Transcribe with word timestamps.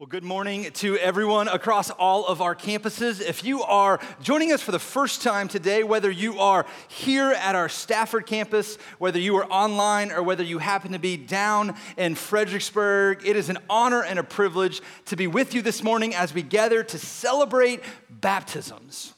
Well, 0.00 0.06
good 0.06 0.22
morning 0.22 0.70
to 0.74 0.96
everyone 0.98 1.48
across 1.48 1.90
all 1.90 2.24
of 2.24 2.40
our 2.40 2.54
campuses. 2.54 3.20
If 3.20 3.42
you 3.42 3.64
are 3.64 3.98
joining 4.22 4.52
us 4.52 4.62
for 4.62 4.70
the 4.70 4.78
first 4.78 5.22
time 5.22 5.48
today, 5.48 5.82
whether 5.82 6.08
you 6.08 6.38
are 6.38 6.66
here 6.86 7.32
at 7.32 7.56
our 7.56 7.68
Stafford 7.68 8.24
campus, 8.24 8.76
whether 8.98 9.18
you 9.18 9.34
are 9.38 9.46
online, 9.46 10.12
or 10.12 10.22
whether 10.22 10.44
you 10.44 10.58
happen 10.58 10.92
to 10.92 11.00
be 11.00 11.16
down 11.16 11.74
in 11.96 12.14
Fredericksburg, 12.14 13.26
it 13.26 13.34
is 13.34 13.48
an 13.48 13.58
honor 13.68 14.04
and 14.04 14.20
a 14.20 14.22
privilege 14.22 14.82
to 15.06 15.16
be 15.16 15.26
with 15.26 15.52
you 15.52 15.62
this 15.62 15.82
morning 15.82 16.14
as 16.14 16.32
we 16.32 16.42
gather 16.42 16.84
to 16.84 16.96
celebrate 16.96 17.82
baptisms. 18.08 19.14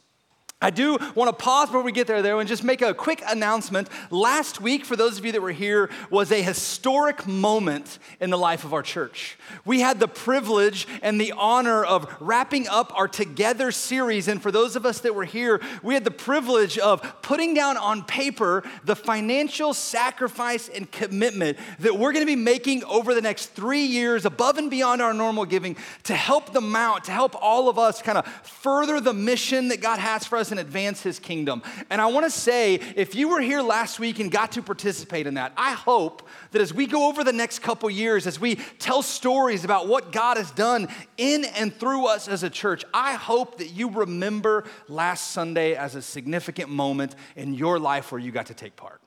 I 0.62 0.68
do 0.68 0.98
want 1.14 1.28
to 1.28 1.32
pause 1.32 1.68
before 1.68 1.80
we 1.80 1.90
get 1.90 2.06
there, 2.06 2.20
though, 2.20 2.38
and 2.38 2.46
just 2.46 2.62
make 2.62 2.82
a 2.82 2.92
quick 2.92 3.22
announcement. 3.26 3.88
Last 4.10 4.60
week, 4.60 4.84
for 4.84 4.94
those 4.94 5.18
of 5.18 5.24
you 5.24 5.32
that 5.32 5.40
were 5.40 5.52
here, 5.52 5.88
was 6.10 6.30
a 6.30 6.42
historic 6.42 7.26
moment 7.26 7.98
in 8.20 8.28
the 8.28 8.36
life 8.36 8.62
of 8.64 8.74
our 8.74 8.82
church. 8.82 9.38
We 9.64 9.80
had 9.80 10.00
the 10.00 10.08
privilege 10.08 10.86
and 11.00 11.18
the 11.18 11.32
honor 11.32 11.82
of 11.82 12.14
wrapping 12.20 12.68
up 12.68 12.92
our 12.94 13.08
Together 13.08 13.72
series. 13.72 14.28
And 14.28 14.42
for 14.42 14.52
those 14.52 14.76
of 14.76 14.84
us 14.84 15.00
that 15.00 15.14
were 15.14 15.24
here, 15.24 15.62
we 15.82 15.94
had 15.94 16.04
the 16.04 16.10
privilege 16.10 16.76
of 16.76 17.22
putting 17.22 17.54
down 17.54 17.78
on 17.78 18.04
paper 18.04 18.62
the 18.84 18.94
financial 18.96 19.72
sacrifice 19.72 20.68
and 20.68 20.90
commitment 20.90 21.56
that 21.78 21.98
we're 21.98 22.12
going 22.12 22.24
to 22.24 22.30
be 22.30 22.36
making 22.36 22.84
over 22.84 23.14
the 23.14 23.22
next 23.22 23.46
three 23.46 23.84
years, 23.84 24.26
above 24.26 24.58
and 24.58 24.70
beyond 24.70 25.00
our 25.00 25.14
normal 25.14 25.46
giving, 25.46 25.76
to 26.02 26.14
help 26.14 26.52
the 26.52 26.60
Mount, 26.60 27.04
to 27.04 27.12
help 27.12 27.34
all 27.40 27.70
of 27.70 27.78
us 27.78 28.02
kind 28.02 28.18
of 28.18 28.26
further 28.26 29.00
the 29.00 29.14
mission 29.14 29.68
that 29.68 29.80
God 29.80 29.98
has 29.98 30.26
for 30.26 30.36
us 30.36 30.49
and 30.50 30.60
advance 30.60 31.02
his 31.02 31.18
kingdom. 31.18 31.62
And 31.90 32.00
I 32.00 32.06
want 32.06 32.26
to 32.26 32.30
say, 32.30 32.74
if 32.74 33.14
you 33.14 33.28
were 33.28 33.40
here 33.40 33.62
last 33.62 33.98
week 33.98 34.18
and 34.18 34.30
got 34.30 34.52
to 34.52 34.62
participate 34.62 35.26
in 35.26 35.34
that, 35.34 35.52
I 35.56 35.72
hope 35.72 36.28
that 36.52 36.60
as 36.60 36.74
we 36.74 36.86
go 36.86 37.08
over 37.08 37.24
the 37.24 37.32
next 37.32 37.60
couple 37.60 37.90
years, 37.90 38.26
as 38.26 38.40
we 38.40 38.56
tell 38.78 39.02
stories 39.02 39.64
about 39.64 39.88
what 39.88 40.12
God 40.12 40.36
has 40.36 40.50
done 40.50 40.88
in 41.16 41.44
and 41.44 41.74
through 41.74 42.06
us 42.06 42.28
as 42.28 42.42
a 42.42 42.50
church, 42.50 42.84
I 42.92 43.14
hope 43.14 43.58
that 43.58 43.68
you 43.68 43.90
remember 43.90 44.64
last 44.88 45.30
Sunday 45.32 45.74
as 45.74 45.94
a 45.94 46.02
significant 46.02 46.70
moment 46.70 47.14
in 47.36 47.54
your 47.54 47.78
life 47.78 48.12
where 48.12 48.20
you 48.20 48.30
got 48.30 48.46
to 48.46 48.54
take 48.54 48.76
part. 48.76 49.00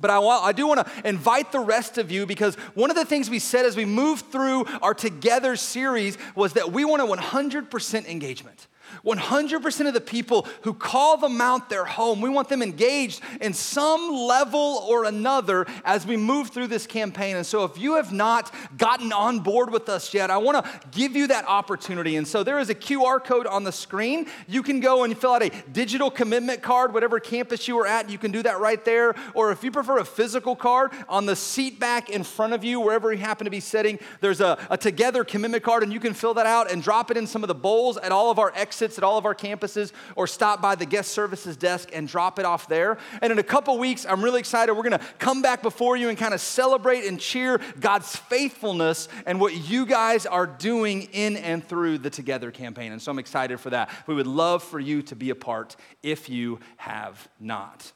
But 0.00 0.10
I, 0.10 0.18
I 0.18 0.52
do 0.52 0.66
want 0.66 0.86
to 0.86 1.08
invite 1.08 1.52
the 1.52 1.60
rest 1.60 1.98
of 1.98 2.10
you 2.10 2.24
because 2.24 2.54
one 2.74 2.90
of 2.90 2.96
the 2.96 3.04
things 3.04 3.28
we 3.28 3.38
said 3.38 3.66
as 3.66 3.76
we 3.76 3.84
moved 3.84 4.32
through 4.32 4.64
our 4.80 4.94
Together 4.94 5.56
series 5.56 6.16
was 6.34 6.54
that 6.54 6.72
we 6.72 6.84
want 6.84 7.02
a 7.02 7.06
100% 7.06 8.06
engagement. 8.06 8.66
100% 9.04 9.86
of 9.86 9.94
the 9.94 10.00
people 10.00 10.46
who 10.62 10.74
call 10.74 11.16
the 11.16 11.28
Mount 11.28 11.68
their 11.68 11.84
home, 11.84 12.20
we 12.20 12.28
want 12.28 12.48
them 12.48 12.62
engaged 12.62 13.20
in 13.40 13.52
some 13.52 14.10
level 14.10 14.84
or 14.88 15.04
another 15.04 15.66
as 15.84 16.06
we 16.06 16.16
move 16.16 16.48
through 16.48 16.66
this 16.66 16.86
campaign. 16.86 17.36
And 17.36 17.46
so, 17.46 17.64
if 17.64 17.78
you 17.78 17.94
have 17.94 18.12
not 18.12 18.52
gotten 18.76 19.12
on 19.12 19.40
board 19.40 19.70
with 19.70 19.88
us 19.88 20.12
yet, 20.12 20.30
I 20.30 20.38
want 20.38 20.64
to 20.64 20.80
give 20.90 21.16
you 21.16 21.28
that 21.28 21.46
opportunity. 21.46 22.16
And 22.16 22.26
so, 22.26 22.42
there 22.42 22.58
is 22.58 22.70
a 22.70 22.74
QR 22.74 23.22
code 23.22 23.46
on 23.46 23.64
the 23.64 23.72
screen. 23.72 24.26
You 24.46 24.62
can 24.62 24.80
go 24.80 25.04
and 25.04 25.16
fill 25.16 25.34
out 25.34 25.42
a 25.42 25.50
digital 25.72 26.10
commitment 26.10 26.62
card, 26.62 26.92
whatever 26.92 27.20
campus 27.20 27.68
you 27.68 27.78
are 27.78 27.86
at, 27.86 28.10
you 28.10 28.18
can 28.18 28.32
do 28.32 28.42
that 28.42 28.60
right 28.60 28.84
there. 28.84 29.14
Or 29.34 29.52
if 29.52 29.62
you 29.64 29.70
prefer 29.70 29.98
a 29.98 30.04
physical 30.04 30.56
card, 30.56 30.92
on 31.08 31.26
the 31.26 31.36
seat 31.36 31.78
back 31.78 32.10
in 32.10 32.24
front 32.24 32.52
of 32.52 32.64
you, 32.64 32.80
wherever 32.80 33.12
you 33.12 33.18
happen 33.18 33.44
to 33.44 33.50
be 33.50 33.60
sitting, 33.60 33.98
there's 34.20 34.40
a, 34.40 34.58
a 34.68 34.76
Together 34.80 35.24
commitment 35.24 35.62
card, 35.62 35.82
and 35.82 35.92
you 35.92 36.00
can 36.00 36.14
fill 36.14 36.34
that 36.34 36.46
out 36.46 36.70
and 36.70 36.82
drop 36.82 37.10
it 37.10 37.16
in 37.16 37.26
some 37.26 37.44
of 37.44 37.48
the 37.48 37.54
bowls 37.54 37.96
at 37.98 38.10
all 38.10 38.30
of 38.30 38.38
our 38.38 38.52
exits 38.56 38.79
at 38.82 39.04
all 39.04 39.18
of 39.18 39.26
our 39.26 39.34
campuses 39.34 39.92
or 40.16 40.26
stop 40.26 40.60
by 40.60 40.74
the 40.74 40.86
guest 40.86 41.12
services 41.12 41.56
desk 41.56 41.90
and 41.92 42.08
drop 42.08 42.38
it 42.38 42.44
off 42.44 42.68
there. 42.68 42.98
And 43.22 43.32
in 43.32 43.38
a 43.38 43.42
couple 43.42 43.78
weeks, 43.78 44.06
I'm 44.08 44.22
really 44.22 44.40
excited. 44.40 44.74
We're 44.74 44.88
going 44.88 44.98
to 44.98 45.06
come 45.18 45.42
back 45.42 45.62
before 45.62 45.96
you 45.96 46.08
and 46.08 46.18
kind 46.18 46.34
of 46.34 46.40
celebrate 46.40 47.04
and 47.04 47.20
cheer 47.20 47.60
God's 47.78 48.16
faithfulness 48.16 49.08
and 49.26 49.40
what 49.40 49.54
you 49.54 49.86
guys 49.86 50.26
are 50.26 50.46
doing 50.46 51.02
in 51.12 51.36
and 51.36 51.66
through 51.66 51.98
the 51.98 52.10
Together 52.10 52.50
campaign. 52.50 52.92
And 52.92 53.00
so 53.00 53.10
I'm 53.10 53.18
excited 53.18 53.60
for 53.60 53.70
that. 53.70 53.90
We 54.06 54.14
would 54.14 54.26
love 54.26 54.62
for 54.62 54.80
you 54.80 55.02
to 55.02 55.16
be 55.16 55.30
a 55.30 55.34
part 55.34 55.76
if 56.02 56.28
you 56.28 56.60
have 56.76 57.28
not. 57.38 57.92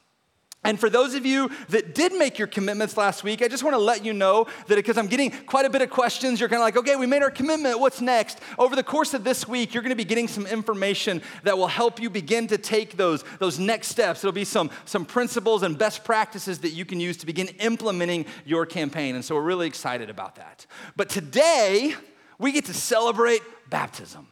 And 0.65 0.79
for 0.79 0.89
those 0.89 1.13
of 1.13 1.25
you 1.25 1.49
that 1.69 1.95
did 1.95 2.13
make 2.13 2.37
your 2.37 2.47
commitments 2.47 2.97
last 2.97 3.23
week, 3.23 3.41
I 3.41 3.47
just 3.47 3.63
want 3.63 3.75
to 3.75 3.79
let 3.79 4.03
you 4.03 4.13
know 4.13 4.47
that 4.67 4.75
because 4.75 4.97
I'm 4.97 5.07
getting 5.07 5.31
quite 5.31 5.65
a 5.65 5.69
bit 5.69 5.81
of 5.81 5.89
questions, 5.89 6.39
you're 6.39 6.49
kind 6.49 6.61
of 6.61 6.65
like, 6.65 6.77
okay, 6.77 6.95
we 6.95 7.05
made 7.05 7.21
our 7.21 7.31
commitment, 7.31 7.79
what's 7.79 8.01
next? 8.01 8.39
Over 8.57 8.75
the 8.75 8.83
course 8.83 9.13
of 9.13 9.23
this 9.23 9.47
week, 9.47 9.73
you're 9.73 9.83
going 9.83 9.91
to 9.91 9.95
be 9.95 10.03
getting 10.03 10.27
some 10.27 10.47
information 10.47 11.21
that 11.43 11.57
will 11.57 11.67
help 11.67 12.01
you 12.01 12.09
begin 12.09 12.47
to 12.47 12.57
take 12.57 12.97
those, 12.97 13.23
those 13.39 13.59
next 13.59 13.89
steps. 13.89 14.23
It'll 14.23 14.33
be 14.33 14.43
some, 14.43 14.71
some 14.85 15.05
principles 15.05 15.63
and 15.63 15.77
best 15.77 16.03
practices 16.03 16.59
that 16.59 16.71
you 16.71 16.83
can 16.83 16.99
use 16.99 17.17
to 17.17 17.25
begin 17.25 17.47
implementing 17.59 18.25
your 18.43 18.65
campaign. 18.65 19.15
And 19.15 19.23
so 19.23 19.35
we're 19.35 19.41
really 19.41 19.67
excited 19.67 20.09
about 20.09 20.35
that. 20.35 20.65
But 20.95 21.09
today, 21.09 21.93
we 22.39 22.51
get 22.51 22.65
to 22.65 22.73
celebrate 22.73 23.41
baptism. 23.69 24.27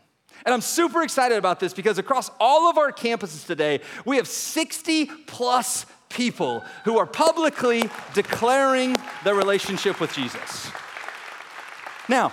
And 0.45 0.53
I'm 0.53 0.61
super 0.61 1.03
excited 1.03 1.37
about 1.37 1.59
this 1.59 1.73
because 1.73 1.97
across 1.97 2.29
all 2.39 2.69
of 2.69 2.77
our 2.77 2.91
campuses 2.91 3.45
today, 3.45 3.79
we 4.05 4.17
have 4.17 4.27
60 4.27 5.05
plus 5.25 5.85
people 6.13 6.63
who 6.85 6.97
are 6.97 7.05
publicly 7.05 7.89
declaring 8.13 8.95
their 9.23 9.35
relationship 9.35 9.99
with 9.99 10.13
Jesus. 10.13 10.69
Now, 12.07 12.31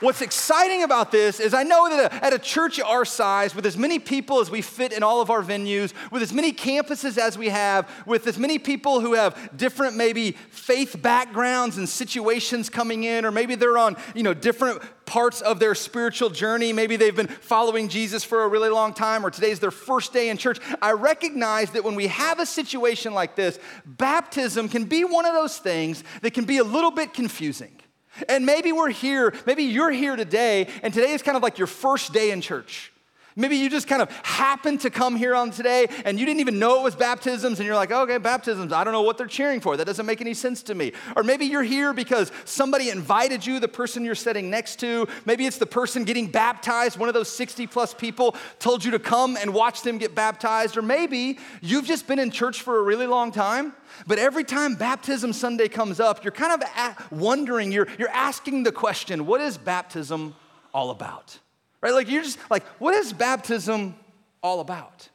What's 0.00 0.22
exciting 0.22 0.84
about 0.84 1.10
this 1.10 1.40
is 1.40 1.52
I 1.52 1.64
know 1.64 1.88
that 1.90 2.22
at 2.22 2.32
a 2.32 2.38
church 2.38 2.78
our 2.78 3.04
size, 3.04 3.52
with 3.52 3.66
as 3.66 3.76
many 3.76 3.98
people 3.98 4.38
as 4.38 4.48
we 4.48 4.62
fit 4.62 4.92
in 4.92 5.02
all 5.02 5.20
of 5.20 5.28
our 5.28 5.42
venues, 5.42 5.92
with 6.12 6.22
as 6.22 6.32
many 6.32 6.52
campuses 6.52 7.18
as 7.18 7.36
we 7.36 7.48
have, 7.48 7.90
with 8.06 8.28
as 8.28 8.38
many 8.38 8.60
people 8.60 9.00
who 9.00 9.14
have 9.14 9.50
different 9.56 9.96
maybe 9.96 10.32
faith 10.50 11.02
backgrounds 11.02 11.78
and 11.78 11.88
situations 11.88 12.70
coming 12.70 13.02
in, 13.02 13.24
or 13.24 13.32
maybe 13.32 13.56
they're 13.56 13.76
on, 13.76 13.96
you 14.14 14.22
know, 14.22 14.34
different 14.34 14.80
parts 15.08 15.40
of 15.40 15.58
their 15.58 15.74
spiritual 15.74 16.28
journey. 16.28 16.70
Maybe 16.72 16.96
they've 16.96 17.16
been 17.16 17.28
following 17.28 17.88
Jesus 17.88 18.22
for 18.22 18.44
a 18.44 18.48
really 18.48 18.68
long 18.68 18.92
time, 18.92 19.24
or 19.24 19.30
today's 19.30 19.58
their 19.58 19.70
first 19.70 20.12
day 20.12 20.28
in 20.28 20.36
church. 20.36 20.60
I 20.82 20.92
recognize 20.92 21.70
that 21.70 21.82
when 21.82 21.94
we 21.94 22.08
have 22.08 22.38
a 22.38 22.46
situation 22.46 23.14
like 23.14 23.34
this, 23.34 23.58
baptism 23.86 24.68
can 24.68 24.84
be 24.84 25.04
one 25.04 25.24
of 25.24 25.32
those 25.32 25.56
things 25.56 26.04
that 26.20 26.34
can 26.34 26.44
be 26.44 26.58
a 26.58 26.64
little 26.64 26.90
bit 26.90 27.14
confusing. 27.14 27.80
And 28.28 28.44
maybe 28.44 28.70
we're 28.70 28.90
here, 28.90 29.34
maybe 29.46 29.62
you're 29.62 29.90
here 29.90 30.14
today, 30.14 30.68
and 30.82 30.92
today 30.92 31.12
is 31.12 31.22
kind 31.22 31.36
of 31.36 31.42
like 31.42 31.56
your 31.56 31.66
first 31.66 32.12
day 32.12 32.30
in 32.30 32.42
church. 32.42 32.92
Maybe 33.38 33.56
you 33.56 33.70
just 33.70 33.88
kind 33.88 34.02
of 34.02 34.10
happened 34.24 34.80
to 34.82 34.90
come 34.90 35.16
here 35.16 35.34
on 35.34 35.50
today 35.50 35.86
and 36.04 36.18
you 36.18 36.26
didn't 36.26 36.40
even 36.40 36.58
know 36.58 36.80
it 36.80 36.82
was 36.82 36.94
baptisms, 36.94 37.58
and 37.58 37.66
you're 37.66 37.76
like, 37.76 37.90
okay, 37.90 38.18
baptisms, 38.18 38.72
I 38.72 38.84
don't 38.84 38.92
know 38.92 39.02
what 39.02 39.16
they're 39.16 39.26
cheering 39.26 39.60
for. 39.60 39.76
That 39.76 39.86
doesn't 39.86 40.04
make 40.04 40.20
any 40.20 40.34
sense 40.34 40.62
to 40.64 40.74
me. 40.74 40.92
Or 41.16 41.22
maybe 41.22 41.46
you're 41.46 41.62
here 41.62 41.94
because 41.94 42.30
somebody 42.44 42.90
invited 42.90 43.46
you, 43.46 43.60
the 43.60 43.68
person 43.68 44.04
you're 44.04 44.14
sitting 44.14 44.50
next 44.50 44.80
to. 44.80 45.08
Maybe 45.24 45.46
it's 45.46 45.58
the 45.58 45.66
person 45.66 46.04
getting 46.04 46.26
baptized, 46.26 46.98
one 46.98 47.08
of 47.08 47.14
those 47.14 47.30
60 47.30 47.66
plus 47.68 47.94
people 47.94 48.36
told 48.58 48.84
you 48.84 48.90
to 48.90 48.98
come 48.98 49.36
and 49.36 49.54
watch 49.54 49.82
them 49.82 49.98
get 49.98 50.14
baptized. 50.14 50.76
Or 50.76 50.82
maybe 50.82 51.38
you've 51.62 51.86
just 51.86 52.06
been 52.06 52.18
in 52.18 52.30
church 52.30 52.60
for 52.62 52.78
a 52.78 52.82
really 52.82 53.06
long 53.06 53.32
time 53.32 53.72
but 54.06 54.18
every 54.18 54.44
time 54.44 54.74
Baptism 54.74 55.32
Sunday 55.32 55.68
comes 55.68 56.00
up, 56.00 56.24
you're 56.24 56.32
kind 56.32 56.62
of 56.62 57.12
wondering, 57.12 57.72
you're, 57.72 57.88
you're 57.98 58.08
asking 58.10 58.62
the 58.62 58.72
question, 58.72 59.26
what 59.26 59.40
is 59.40 59.58
baptism 59.58 60.34
all 60.72 60.90
about? 60.90 61.38
Right? 61.80 61.94
Like, 61.94 62.08
you're 62.08 62.22
just 62.22 62.38
like, 62.50 62.64
what 62.80 62.94
is 62.94 63.12
baptism 63.12 63.94
all 64.42 64.60
about? 64.60 65.08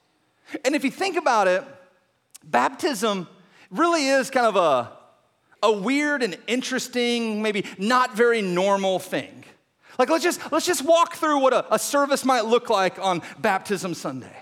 And 0.63 0.75
if 0.75 0.84
you 0.84 0.91
think 0.91 1.18
about 1.18 1.47
it, 1.47 1.63
baptism 2.44 3.28
really 3.69 4.07
is 4.07 4.29
kind 4.29 4.46
of 4.46 4.56
a, 4.56 4.91
a 5.62 5.72
weird 5.72 6.23
and 6.23 6.38
interesting, 6.47 7.41
maybe 7.41 7.66
not 7.78 8.16
very 8.16 8.41
normal 8.41 9.00
thing. 9.00 9.44
Like, 10.00 10.09
let's 10.09 10.23
just, 10.23 10.52
let's 10.52 10.66
just 10.66 10.84
walk 10.84 11.16
through 11.16 11.40
what 11.40 11.53
a, 11.53 11.73
a 11.73 11.79
service 11.79 12.25
might 12.25 12.46
look 12.46 12.69
like 12.69 12.97
on 13.00 13.22
Baptism 13.40 13.94
Sunday. 13.94 14.35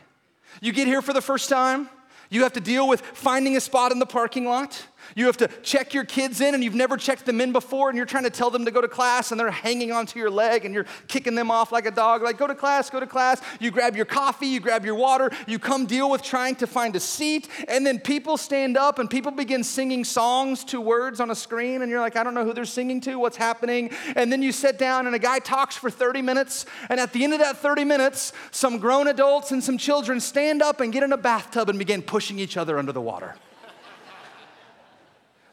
You 0.61 0.71
get 0.71 0.87
here 0.87 1.01
for 1.01 1.13
the 1.13 1.21
first 1.21 1.49
time, 1.49 1.89
you 2.29 2.43
have 2.43 2.53
to 2.53 2.61
deal 2.61 2.87
with 2.87 3.01
finding 3.01 3.57
a 3.57 3.61
spot 3.61 3.91
in 3.91 3.99
the 3.99 4.05
parking 4.05 4.45
lot. 4.45 4.85
You 5.15 5.25
have 5.25 5.37
to 5.37 5.47
check 5.63 5.93
your 5.93 6.05
kids 6.05 6.41
in, 6.41 6.53
and 6.53 6.63
you've 6.63 6.75
never 6.75 6.97
checked 6.97 7.25
them 7.25 7.41
in 7.41 7.51
before, 7.51 7.89
and 7.89 7.97
you're 7.97 8.05
trying 8.05 8.23
to 8.23 8.29
tell 8.29 8.49
them 8.49 8.65
to 8.65 8.71
go 8.71 8.81
to 8.81 8.87
class, 8.87 9.31
and 9.31 9.39
they're 9.39 9.51
hanging 9.51 9.91
onto 9.91 10.19
your 10.19 10.29
leg, 10.29 10.65
and 10.65 10.73
you're 10.73 10.85
kicking 11.07 11.35
them 11.35 11.51
off 11.51 11.71
like 11.71 11.85
a 11.85 11.91
dog, 11.91 12.21
like, 12.21 12.37
go 12.37 12.47
to 12.47 12.55
class, 12.55 12.89
go 12.89 12.99
to 12.99 13.07
class. 13.07 13.41
You 13.59 13.71
grab 13.71 13.95
your 13.95 14.05
coffee, 14.05 14.47
you 14.47 14.59
grab 14.59 14.85
your 14.85 14.95
water, 14.95 15.31
you 15.47 15.59
come 15.59 15.85
deal 15.85 16.09
with 16.09 16.21
trying 16.21 16.55
to 16.55 16.67
find 16.67 16.95
a 16.95 16.99
seat, 16.99 17.47
and 17.67 17.85
then 17.85 17.99
people 17.99 18.37
stand 18.37 18.77
up, 18.77 18.99
and 18.99 19.09
people 19.09 19.31
begin 19.31 19.63
singing 19.63 20.03
songs 20.03 20.63
to 20.65 20.79
words 20.79 21.19
on 21.19 21.31
a 21.31 21.35
screen, 21.35 21.81
and 21.81 21.89
you're 21.89 21.99
like, 21.99 22.15
I 22.15 22.23
don't 22.23 22.33
know 22.33 22.45
who 22.45 22.53
they're 22.53 22.65
singing 22.65 23.01
to, 23.01 23.15
what's 23.15 23.37
happening. 23.37 23.91
And 24.15 24.31
then 24.31 24.41
you 24.41 24.51
sit 24.51 24.77
down, 24.77 25.07
and 25.07 25.15
a 25.15 25.19
guy 25.19 25.39
talks 25.39 25.75
for 25.75 25.89
30 25.89 26.21
minutes, 26.21 26.65
and 26.89 26.99
at 26.99 27.13
the 27.13 27.23
end 27.23 27.33
of 27.33 27.39
that 27.39 27.57
30 27.57 27.83
minutes, 27.83 28.33
some 28.51 28.79
grown 28.79 29.07
adults 29.07 29.51
and 29.51 29.63
some 29.63 29.77
children 29.77 30.19
stand 30.19 30.61
up 30.61 30.81
and 30.81 30.91
get 30.93 31.03
in 31.03 31.13
a 31.13 31.17
bathtub 31.17 31.69
and 31.69 31.79
begin 31.79 32.01
pushing 32.01 32.39
each 32.39 32.57
other 32.57 32.77
under 32.77 32.91
the 32.91 33.01
water. 33.01 33.35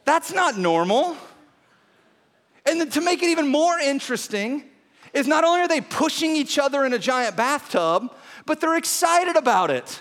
That's 0.09 0.33
not 0.33 0.57
normal. 0.57 1.19
And 2.65 2.91
to 2.93 3.03
make 3.03 3.23
it 3.23 3.29
even 3.29 3.47
more 3.47 3.79
interesting, 3.79 4.65
is 5.13 5.27
not 5.27 5.45
only 5.45 5.61
are 5.61 5.69
they 5.69 5.83
pushing 5.83 6.35
each 6.35 6.59
other 6.59 6.87
in 6.87 6.95
a 6.95 6.99
giant 6.99 7.37
bathtub, 7.37 8.15
but 8.47 8.59
they're 8.59 8.79
excited 8.79 9.37
about 9.37 9.71
it. 9.71 10.01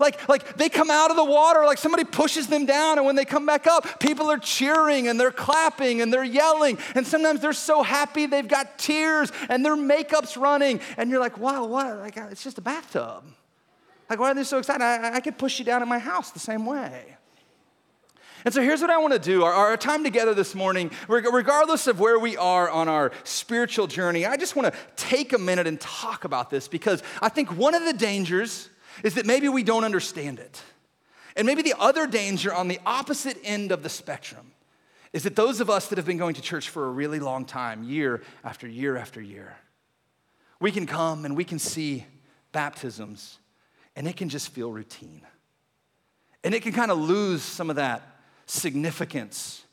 like, 0.00 0.26
like 0.26 0.56
they 0.56 0.70
come 0.70 0.90
out 0.90 1.10
of 1.10 1.18
the 1.18 1.24
water, 1.24 1.66
like 1.66 1.76
somebody 1.76 2.04
pushes 2.04 2.46
them 2.46 2.64
down, 2.64 2.96
and 2.96 3.06
when 3.06 3.14
they 3.14 3.26
come 3.26 3.44
back 3.44 3.66
up, 3.66 4.00
people 4.00 4.30
are 4.30 4.38
cheering 4.38 5.06
and 5.08 5.20
they're 5.20 5.30
clapping 5.30 6.00
and 6.00 6.10
they're 6.10 6.24
yelling. 6.24 6.78
And 6.94 7.06
sometimes 7.06 7.40
they're 7.40 7.52
so 7.52 7.82
happy 7.82 8.24
they've 8.24 8.48
got 8.48 8.78
tears 8.78 9.30
and 9.50 9.62
their 9.62 9.76
makeup's 9.76 10.38
running. 10.38 10.80
And 10.96 11.10
you're 11.10 11.20
like, 11.20 11.36
wow, 11.36 11.66
what? 11.66 11.98
Like, 11.98 12.16
it's 12.16 12.42
just 12.42 12.56
a 12.56 12.62
bathtub. 12.62 13.22
Like, 14.08 14.18
why 14.18 14.30
are 14.30 14.34
they 14.34 14.44
so 14.44 14.56
excited? 14.56 14.82
I, 14.82 15.16
I 15.16 15.20
could 15.20 15.36
push 15.36 15.58
you 15.58 15.66
down 15.66 15.82
in 15.82 15.90
my 15.90 15.98
house 15.98 16.30
the 16.30 16.38
same 16.38 16.64
way. 16.64 17.18
And 18.44 18.52
so 18.52 18.60
here's 18.60 18.80
what 18.80 18.90
I 18.90 18.98
want 18.98 19.12
to 19.12 19.18
do. 19.18 19.44
Our, 19.44 19.52
our, 19.52 19.76
time 19.76 20.02
together 20.02 20.34
this 20.34 20.54
morning, 20.54 20.90
regardless 21.08 21.86
of 21.86 22.00
where 22.00 22.18
we 22.18 22.36
are 22.36 22.68
on 22.68 22.88
our 22.88 23.12
spiritual 23.24 23.86
journey, 23.86 24.26
I 24.26 24.36
just 24.36 24.56
want 24.56 24.72
to 24.72 24.78
take 24.96 25.32
a 25.32 25.38
minute 25.38 25.66
and 25.66 25.80
talk 25.80 26.24
about 26.24 26.50
this 26.50 26.68
because 26.68 27.02
I 27.20 27.28
think 27.28 27.56
one 27.56 27.74
of 27.74 27.84
the 27.84 27.92
dangers 27.92 28.68
is 29.02 29.14
that 29.14 29.26
maybe 29.26 29.48
we 29.48 29.62
don't 29.62 29.84
understand 29.84 30.38
it. 30.38 30.62
And 31.36 31.46
maybe 31.46 31.62
the 31.62 31.74
other 31.78 32.06
danger 32.06 32.52
on 32.52 32.68
the 32.68 32.80
opposite 32.84 33.38
end 33.44 33.72
of 33.72 33.82
the 33.82 33.88
spectrum 33.88 34.52
is 35.12 35.22
that 35.22 35.36
those 35.36 35.60
of 35.60 35.70
us 35.70 35.88
that 35.88 35.98
have 35.98 36.06
been 36.06 36.18
going 36.18 36.34
to 36.34 36.42
church 36.42 36.68
for 36.68 36.86
a 36.86 36.90
really 36.90 37.20
long 37.20 37.44
time, 37.44 37.84
year 37.84 38.22
after 38.44 38.66
year 38.66 38.96
after 38.96 39.20
year, 39.20 39.56
we 40.60 40.70
can 40.72 40.86
come 40.86 41.24
and 41.24 41.36
we 41.36 41.44
can 41.44 41.58
see 41.58 42.06
baptisms 42.52 43.38
and 43.94 44.08
it 44.08 44.16
can 44.16 44.28
just 44.28 44.50
feel 44.50 44.72
routine. 44.72 45.22
And 46.44 46.54
it 46.54 46.62
can 46.62 46.72
kind 46.72 46.90
of 46.90 46.98
lose 46.98 47.42
some 47.42 47.70
of 47.70 47.76
that 47.76 48.02
significance 48.52 49.64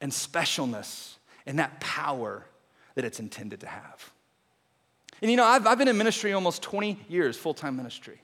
and 0.00 0.12
specialness 0.12 1.16
and 1.44 1.58
that 1.58 1.80
power 1.80 2.46
that 2.94 3.04
it's 3.04 3.20
intended 3.20 3.60
to 3.60 3.66
have. 3.66 4.12
And 5.20 5.30
you 5.30 5.36
know, 5.36 5.44
I've, 5.44 5.66
I've 5.66 5.78
been 5.78 5.88
in 5.88 5.98
ministry 5.98 6.32
almost 6.32 6.62
20 6.62 6.98
years, 7.08 7.36
full 7.36 7.54
time 7.54 7.76
ministry. 7.76 8.20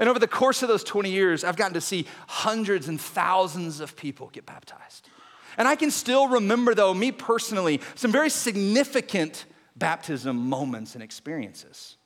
And 0.00 0.08
over 0.08 0.18
the 0.18 0.26
course 0.26 0.62
of 0.62 0.68
those 0.68 0.82
20 0.82 1.10
years, 1.10 1.44
I've 1.44 1.56
gotten 1.56 1.74
to 1.74 1.80
see 1.80 2.06
hundreds 2.26 2.88
and 2.88 3.00
thousands 3.00 3.78
of 3.80 3.96
people 3.96 4.30
get 4.32 4.46
baptized. 4.46 5.08
And 5.56 5.68
I 5.68 5.76
can 5.76 5.90
still 5.90 6.28
remember, 6.28 6.74
though, 6.74 6.92
me 6.92 7.12
personally, 7.12 7.80
some 7.94 8.10
very 8.10 8.30
significant 8.30 9.44
baptism 9.76 10.36
moments 10.36 10.94
and 10.94 11.04
experiences. 11.04 11.96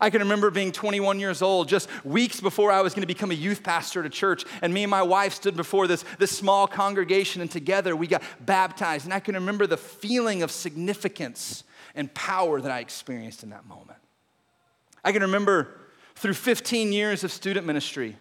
I 0.00 0.10
can 0.10 0.20
remember 0.20 0.50
being 0.50 0.72
21 0.72 1.20
years 1.20 1.42
old, 1.42 1.68
just 1.68 1.88
weeks 2.04 2.40
before 2.40 2.70
I 2.70 2.80
was 2.82 2.94
going 2.94 3.02
to 3.02 3.06
become 3.06 3.30
a 3.30 3.34
youth 3.34 3.62
pastor 3.62 4.00
at 4.00 4.06
a 4.06 4.10
church, 4.10 4.44
and 4.62 4.72
me 4.72 4.82
and 4.82 4.90
my 4.90 5.02
wife 5.02 5.34
stood 5.34 5.56
before 5.56 5.86
this, 5.86 6.04
this 6.18 6.36
small 6.36 6.66
congregation, 6.66 7.40
and 7.42 7.50
together 7.50 7.96
we 7.96 8.06
got 8.06 8.22
baptized. 8.40 9.04
And 9.04 9.14
I 9.14 9.20
can 9.20 9.34
remember 9.34 9.66
the 9.66 9.76
feeling 9.76 10.42
of 10.42 10.50
significance 10.50 11.64
and 11.94 12.12
power 12.14 12.60
that 12.60 12.70
I 12.70 12.80
experienced 12.80 13.42
in 13.42 13.50
that 13.50 13.66
moment. 13.66 13.98
I 15.04 15.12
can 15.12 15.22
remember 15.22 15.80
through 16.16 16.34
15 16.34 16.92
years 16.92 17.24
of 17.24 17.30
student 17.30 17.66
ministry, 17.66 18.16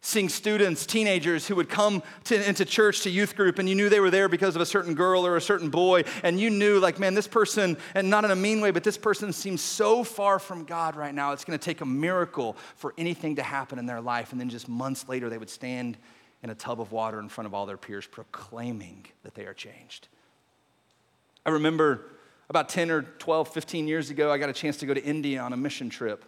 seeing 0.00 0.28
students, 0.28 0.86
teenagers 0.86 1.46
who 1.46 1.56
would 1.56 1.68
come 1.68 2.02
to, 2.24 2.48
into 2.48 2.64
church 2.64 3.02
to 3.02 3.10
youth 3.10 3.34
group 3.34 3.58
and 3.58 3.68
you 3.68 3.74
knew 3.74 3.88
they 3.88 4.00
were 4.00 4.10
there 4.10 4.28
because 4.28 4.54
of 4.54 4.62
a 4.62 4.66
certain 4.66 4.94
girl 4.94 5.26
or 5.26 5.36
a 5.36 5.40
certain 5.40 5.70
boy 5.70 6.04
and 6.22 6.38
you 6.38 6.50
knew 6.50 6.78
like 6.78 7.00
man 7.00 7.14
this 7.14 7.26
person 7.26 7.76
and 7.94 8.08
not 8.08 8.24
in 8.24 8.30
a 8.30 8.36
mean 8.36 8.60
way 8.60 8.70
but 8.70 8.84
this 8.84 8.96
person 8.96 9.32
seems 9.32 9.60
so 9.60 10.04
far 10.04 10.38
from 10.38 10.64
god 10.64 10.94
right 10.94 11.14
now 11.14 11.32
it's 11.32 11.44
going 11.44 11.58
to 11.58 11.64
take 11.64 11.80
a 11.80 11.86
miracle 11.86 12.56
for 12.76 12.94
anything 12.96 13.36
to 13.36 13.42
happen 13.42 13.78
in 13.78 13.86
their 13.86 14.00
life. 14.00 14.32
And 14.32 14.40
then 14.40 14.48
just 14.48 14.68
months 14.68 15.08
later 15.08 15.28
they 15.28 15.38
would 15.38 15.50
stand 15.50 15.96
in 16.42 16.50
a 16.50 16.54
tub 16.54 16.80
of 16.80 16.92
water 16.92 17.18
in 17.18 17.28
front 17.28 17.46
of 17.46 17.54
all 17.54 17.66
their 17.66 17.76
peers 17.76 18.06
proclaiming 18.06 19.06
that 19.24 19.34
they 19.34 19.46
are 19.46 19.54
changed. 19.54 20.06
I 21.44 21.50
remember 21.50 22.12
about 22.50 22.68
10 22.68 22.90
or 22.90 23.02
12 23.02 23.48
15 23.48 23.86
years 23.86 24.08
ago 24.08 24.32
i 24.32 24.38
got 24.38 24.48
a 24.48 24.54
chance 24.54 24.78
to 24.78 24.86
go 24.86 24.94
to 24.94 25.04
india 25.04 25.38
on 25.38 25.52
a 25.52 25.56
mission 25.56 25.90
trip 25.90 26.24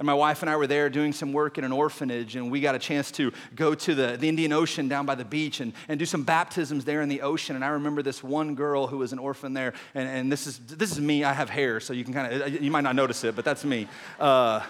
and 0.00 0.06
my 0.06 0.14
wife 0.14 0.40
and 0.40 0.48
I 0.48 0.56
were 0.56 0.66
there 0.66 0.88
doing 0.88 1.12
some 1.12 1.34
work 1.34 1.58
in 1.58 1.64
an 1.64 1.72
orphanage, 1.72 2.34
and 2.34 2.50
we 2.50 2.62
got 2.62 2.74
a 2.74 2.78
chance 2.78 3.10
to 3.12 3.34
go 3.54 3.74
to 3.74 3.94
the, 3.94 4.16
the 4.18 4.30
Indian 4.30 4.50
Ocean 4.50 4.88
down 4.88 5.04
by 5.04 5.14
the 5.14 5.26
beach 5.26 5.60
and, 5.60 5.74
and 5.88 5.98
do 5.98 6.06
some 6.06 6.22
baptisms 6.22 6.86
there 6.86 7.02
in 7.02 7.10
the 7.10 7.20
ocean. 7.20 7.54
And 7.54 7.62
I 7.62 7.68
remember 7.68 8.00
this 8.00 8.24
one 8.24 8.54
girl 8.54 8.86
who 8.86 8.96
was 8.96 9.12
an 9.12 9.18
orphan 9.18 9.52
there, 9.52 9.74
and, 9.94 10.08
and 10.08 10.32
this, 10.32 10.46
is, 10.46 10.58
this 10.58 10.90
is 10.90 10.98
me. 10.98 11.22
I 11.22 11.34
have 11.34 11.50
hair, 11.50 11.80
so 11.80 11.92
you 11.92 12.02
can 12.02 12.14
kind 12.14 12.32
of, 12.32 12.62
you 12.62 12.70
might 12.70 12.80
not 12.80 12.96
notice 12.96 13.24
it, 13.24 13.36
but 13.36 13.44
that's 13.44 13.62
me. 13.62 13.88
Uh, 14.18 14.62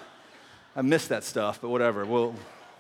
I 0.75 0.83
miss 0.83 1.07
that 1.07 1.23
stuff, 1.23 1.61
but 1.63 1.69
whatever. 1.69 2.05
We'll, 2.05 2.35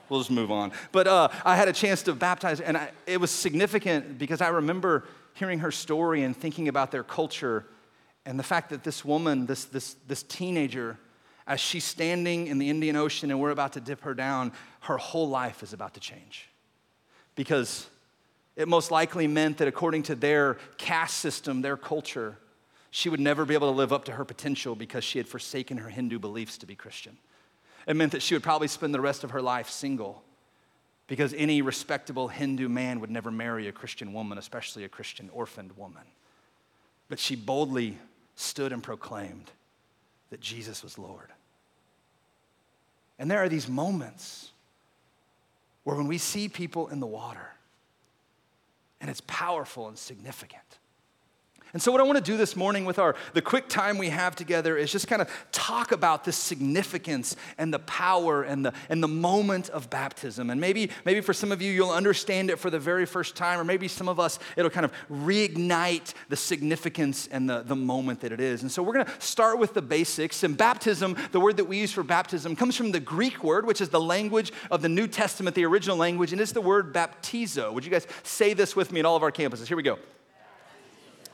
we'll 0.08 0.18
just 0.18 0.32
move 0.32 0.50
on. 0.50 0.72
But 0.90 1.06
uh, 1.06 1.28
I 1.44 1.54
had 1.54 1.68
a 1.68 1.72
chance 1.72 2.02
to 2.02 2.14
baptize, 2.14 2.60
and 2.60 2.76
I, 2.76 2.90
it 3.06 3.20
was 3.20 3.30
significant 3.30 4.18
because 4.18 4.40
I 4.40 4.48
remember 4.48 5.04
hearing 5.34 5.60
her 5.60 5.70
story 5.70 6.24
and 6.24 6.36
thinking 6.36 6.66
about 6.66 6.90
their 6.90 7.04
culture 7.04 7.64
and 8.26 8.36
the 8.36 8.42
fact 8.42 8.70
that 8.70 8.82
this 8.82 9.04
woman, 9.04 9.46
this, 9.46 9.66
this, 9.66 9.94
this 10.08 10.24
teenager, 10.24 10.98
as 11.46 11.60
she's 11.60 11.84
standing 11.84 12.46
in 12.46 12.58
the 12.58 12.70
Indian 12.70 12.96
Ocean 12.96 13.30
and 13.30 13.40
we're 13.40 13.50
about 13.50 13.72
to 13.74 13.80
dip 13.80 14.02
her 14.02 14.14
down, 14.14 14.52
her 14.80 14.98
whole 14.98 15.28
life 15.28 15.62
is 15.62 15.72
about 15.72 15.94
to 15.94 16.00
change. 16.00 16.48
Because 17.34 17.88
it 18.56 18.68
most 18.68 18.90
likely 18.90 19.26
meant 19.26 19.58
that 19.58 19.68
according 19.68 20.02
to 20.04 20.14
their 20.14 20.58
caste 20.76 21.18
system, 21.18 21.62
their 21.62 21.76
culture, 21.76 22.36
she 22.90 23.08
would 23.08 23.20
never 23.20 23.44
be 23.44 23.54
able 23.54 23.70
to 23.70 23.76
live 23.76 23.92
up 23.92 24.04
to 24.06 24.12
her 24.12 24.24
potential 24.24 24.74
because 24.74 25.04
she 25.04 25.18
had 25.18 25.28
forsaken 25.28 25.78
her 25.78 25.88
Hindu 25.88 26.18
beliefs 26.18 26.58
to 26.58 26.66
be 26.66 26.74
Christian. 26.74 27.16
It 27.86 27.96
meant 27.96 28.12
that 28.12 28.22
she 28.22 28.34
would 28.34 28.42
probably 28.42 28.68
spend 28.68 28.94
the 28.94 29.00
rest 29.00 29.24
of 29.24 29.30
her 29.30 29.40
life 29.40 29.70
single 29.70 30.22
because 31.06 31.34
any 31.34 31.62
respectable 31.62 32.28
Hindu 32.28 32.68
man 32.68 33.00
would 33.00 33.10
never 33.10 33.30
marry 33.30 33.66
a 33.66 33.72
Christian 33.72 34.12
woman, 34.12 34.38
especially 34.38 34.84
a 34.84 34.88
Christian 34.88 35.28
orphaned 35.32 35.76
woman. 35.76 36.04
But 37.08 37.18
she 37.18 37.34
boldly 37.34 37.98
stood 38.36 38.72
and 38.72 38.82
proclaimed 38.82 39.50
that 40.30 40.40
Jesus 40.40 40.82
was 40.82 40.98
Lord. 40.98 41.28
And 43.18 43.30
there 43.30 43.38
are 43.38 43.48
these 43.48 43.68
moments 43.68 44.52
where 45.84 45.96
when 45.96 46.06
we 46.06 46.18
see 46.18 46.48
people 46.48 46.88
in 46.88 47.00
the 47.00 47.06
water, 47.06 47.54
and 49.00 49.10
it's 49.10 49.22
powerful 49.26 49.88
and 49.88 49.98
significant. 49.98 50.62
And 51.72 51.80
so, 51.80 51.92
what 51.92 52.00
I 52.00 52.04
want 52.04 52.18
to 52.18 52.24
do 52.24 52.36
this 52.36 52.56
morning 52.56 52.84
with 52.84 52.98
our 52.98 53.14
the 53.32 53.42
quick 53.42 53.68
time 53.68 53.98
we 53.98 54.08
have 54.08 54.34
together 54.34 54.76
is 54.76 54.90
just 54.90 55.06
kind 55.06 55.22
of 55.22 55.30
talk 55.52 55.92
about 55.92 56.24
the 56.24 56.32
significance 56.32 57.36
and 57.58 57.72
the 57.72 57.78
power 57.80 58.42
and 58.42 58.64
the 58.64 58.72
and 58.88 59.02
the 59.02 59.08
moment 59.08 59.68
of 59.70 59.88
baptism. 59.88 60.50
And 60.50 60.60
maybe 60.60 60.90
maybe 61.04 61.20
for 61.20 61.32
some 61.32 61.52
of 61.52 61.62
you 61.62 61.72
you'll 61.72 61.90
understand 61.90 62.50
it 62.50 62.58
for 62.58 62.70
the 62.70 62.78
very 62.78 63.06
first 63.06 63.36
time, 63.36 63.60
or 63.60 63.64
maybe 63.64 63.88
some 63.88 64.08
of 64.08 64.18
us 64.18 64.38
it'll 64.56 64.70
kind 64.70 64.84
of 64.84 64.92
reignite 65.10 66.14
the 66.28 66.36
significance 66.36 67.28
and 67.30 67.48
the, 67.48 67.62
the 67.62 67.76
moment 67.76 68.20
that 68.20 68.32
it 68.32 68.40
is. 68.40 68.62
And 68.62 68.70
so 68.70 68.82
we're 68.82 68.94
going 68.94 69.06
to 69.06 69.20
start 69.20 69.58
with 69.58 69.74
the 69.74 69.82
basics. 69.82 70.42
And 70.42 70.56
baptism, 70.56 71.16
the 71.32 71.40
word 71.40 71.56
that 71.58 71.64
we 71.64 71.78
use 71.78 71.92
for 71.92 72.02
baptism, 72.02 72.56
comes 72.56 72.76
from 72.76 72.92
the 72.92 73.00
Greek 73.00 73.44
word, 73.44 73.66
which 73.66 73.80
is 73.80 73.88
the 73.88 74.00
language 74.00 74.52
of 74.70 74.82
the 74.82 74.88
New 74.88 75.06
Testament, 75.06 75.54
the 75.54 75.64
original 75.64 75.96
language, 75.96 76.32
and 76.32 76.40
it's 76.40 76.52
the 76.52 76.60
word 76.60 76.92
baptizo. 76.92 77.72
Would 77.72 77.84
you 77.84 77.90
guys 77.90 78.06
say 78.22 78.54
this 78.54 78.74
with 78.74 78.92
me 78.92 79.00
at 79.00 79.06
all 79.06 79.16
of 79.16 79.22
our 79.22 79.32
campuses? 79.32 79.66
Here 79.66 79.76
we 79.76 79.82
go. 79.82 79.98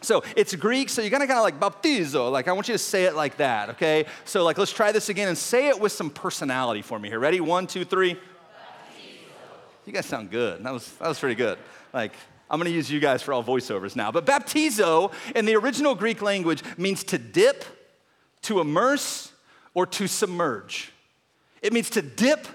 So 0.02 0.22
it's 0.36 0.54
Greek, 0.54 0.88
so 0.88 1.02
you 1.02 1.10
gotta 1.10 1.26
kind 1.26 1.38
of 1.38 1.42
like 1.42 1.58
baptizo. 1.58 2.30
Like 2.30 2.48
I 2.48 2.52
want 2.52 2.68
you 2.68 2.74
to 2.74 2.78
say 2.78 3.04
it 3.04 3.14
like 3.14 3.38
that, 3.38 3.70
okay? 3.70 4.06
So 4.24 4.44
like 4.44 4.58
let's 4.58 4.72
try 4.72 4.92
this 4.92 5.08
again 5.08 5.28
and 5.28 5.36
say 5.36 5.68
it 5.68 5.80
with 5.80 5.92
some 5.92 6.10
personality 6.10 6.82
for 6.82 6.98
me 6.98 7.08
here. 7.08 7.18
Ready? 7.18 7.40
One, 7.40 7.66
two, 7.66 7.84
three. 7.84 8.14
Baptizo. 8.14 8.20
You 9.86 9.92
guys 9.92 10.06
sound 10.06 10.30
good. 10.30 10.62
That 10.62 10.72
was 10.72 10.90
that 10.94 11.08
was 11.08 11.18
pretty 11.18 11.34
good. 11.34 11.58
Like 11.92 12.12
I'm 12.50 12.60
gonna 12.60 12.70
use 12.70 12.90
you 12.90 13.00
guys 13.00 13.22
for 13.22 13.32
all 13.32 13.42
voiceovers 13.42 13.96
now. 13.96 14.12
But 14.12 14.26
baptizo 14.26 15.12
in 15.34 15.44
the 15.44 15.56
original 15.56 15.94
Greek 15.94 16.22
language 16.22 16.62
means 16.76 17.02
to 17.04 17.18
dip, 17.18 17.64
to 18.42 18.60
immerse, 18.60 19.32
or 19.74 19.86
to 19.86 20.06
submerge. 20.06 20.92
It 21.62 21.72
means 21.72 21.90
to 21.90 22.02
dip, 22.02 22.46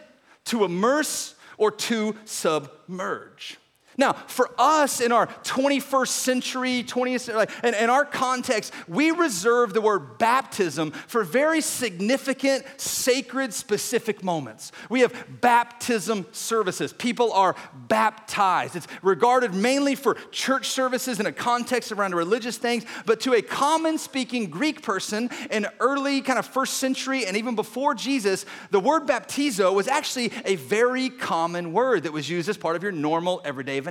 to 0.45 0.63
immerse, 0.63 1.35
or 1.57 1.71
to 1.71 2.15
submerge. 2.25 3.57
Now, 4.01 4.13
for 4.13 4.49
us 4.57 4.99
in 4.99 5.11
our 5.11 5.27
21st 5.27 6.07
century, 6.07 6.83
20th, 6.83 7.51
and 7.61 7.75
in 7.75 7.91
our 7.91 8.03
context, 8.03 8.73
we 8.87 9.11
reserve 9.11 9.75
the 9.75 9.79
word 9.79 10.17
baptism 10.17 10.89
for 10.89 11.23
very 11.23 11.61
significant, 11.61 12.65
sacred, 12.77 13.53
specific 13.53 14.23
moments. 14.23 14.71
We 14.89 15.01
have 15.01 15.13
baptism 15.39 16.25
services. 16.31 16.93
People 16.93 17.31
are 17.33 17.55
baptized. 17.75 18.75
It's 18.75 18.87
regarded 19.03 19.53
mainly 19.53 19.93
for 19.93 20.15
church 20.31 20.69
services 20.69 21.19
in 21.19 21.27
a 21.27 21.31
context 21.31 21.91
around 21.91 22.15
religious 22.15 22.57
things, 22.57 22.85
but 23.05 23.19
to 23.19 23.33
a 23.33 23.41
common 23.43 23.99
speaking 23.99 24.49
Greek 24.49 24.81
person 24.81 25.29
in 25.51 25.67
early 25.79 26.21
kind 26.21 26.39
of 26.39 26.47
first 26.47 26.77
century 26.77 27.27
and 27.27 27.37
even 27.37 27.53
before 27.53 27.93
Jesus, 27.93 28.47
the 28.71 28.79
word 28.79 29.05
baptizo 29.05 29.71
was 29.75 29.87
actually 29.87 30.31
a 30.43 30.55
very 30.55 31.09
common 31.09 31.71
word 31.71 32.01
that 32.01 32.13
was 32.13 32.27
used 32.27 32.49
as 32.49 32.57
part 32.57 32.75
of 32.75 32.81
your 32.81 32.91
normal 32.91 33.41
everyday 33.45 33.79
vernacular. 33.79 33.90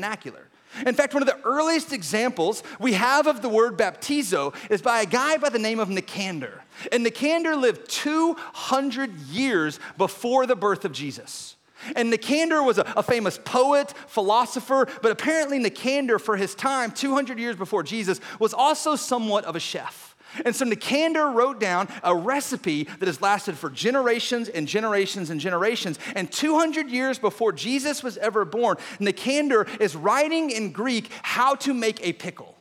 In 0.86 0.94
fact, 0.94 1.14
one 1.14 1.22
of 1.22 1.28
the 1.28 1.40
earliest 1.44 1.92
examples 1.92 2.62
we 2.78 2.92
have 2.92 3.26
of 3.26 3.42
the 3.42 3.48
word 3.48 3.76
baptizo 3.76 4.54
is 4.70 4.80
by 4.80 5.02
a 5.02 5.06
guy 5.06 5.36
by 5.36 5.48
the 5.48 5.58
name 5.58 5.80
of 5.80 5.88
Nicander. 5.88 6.60
And 6.92 7.04
Nicander 7.04 7.60
lived 7.60 7.90
200 7.90 9.18
years 9.18 9.80
before 9.98 10.46
the 10.46 10.56
birth 10.56 10.84
of 10.84 10.92
Jesus. 10.92 11.56
And 11.96 12.12
Nicander 12.12 12.64
was 12.64 12.78
a, 12.78 12.82
a, 12.96 13.02
famous 13.02 13.38
poet, 13.38 13.92
philosopher, 14.06 14.86
but 15.02 15.10
apparently 15.10 15.58
Nicander, 15.58 16.20
for 16.20 16.36
his 16.36 16.54
time, 16.54 16.92
200 16.92 17.38
years 17.38 17.56
before 17.56 17.82
Jesus, 17.82 18.20
was 18.38 18.52
also 18.52 18.96
somewhat 18.96 19.44
of 19.46 19.56
a 19.56 19.60
chef. 19.60 20.09
And 20.44 20.54
so 20.54 20.64
Nicander 20.64 21.34
wrote 21.34 21.60
down 21.60 21.88
a 22.02 22.14
recipe 22.14 22.84
that 22.84 23.06
has 23.06 23.20
lasted 23.20 23.56
for 23.56 23.70
generations 23.70 24.48
and 24.48 24.66
generations 24.66 25.30
and 25.30 25.40
generations. 25.40 25.98
And 26.14 26.30
200 26.30 26.88
years 26.88 27.18
before 27.18 27.52
Jesus 27.52 28.02
was 28.02 28.16
ever 28.18 28.44
born, 28.44 28.76
Nicander 28.98 29.68
is 29.80 29.96
writing 29.96 30.50
in 30.50 30.72
Greek 30.72 31.10
how 31.22 31.54
to 31.56 31.74
make 31.74 32.04
a 32.06 32.12
pickle. 32.12 32.56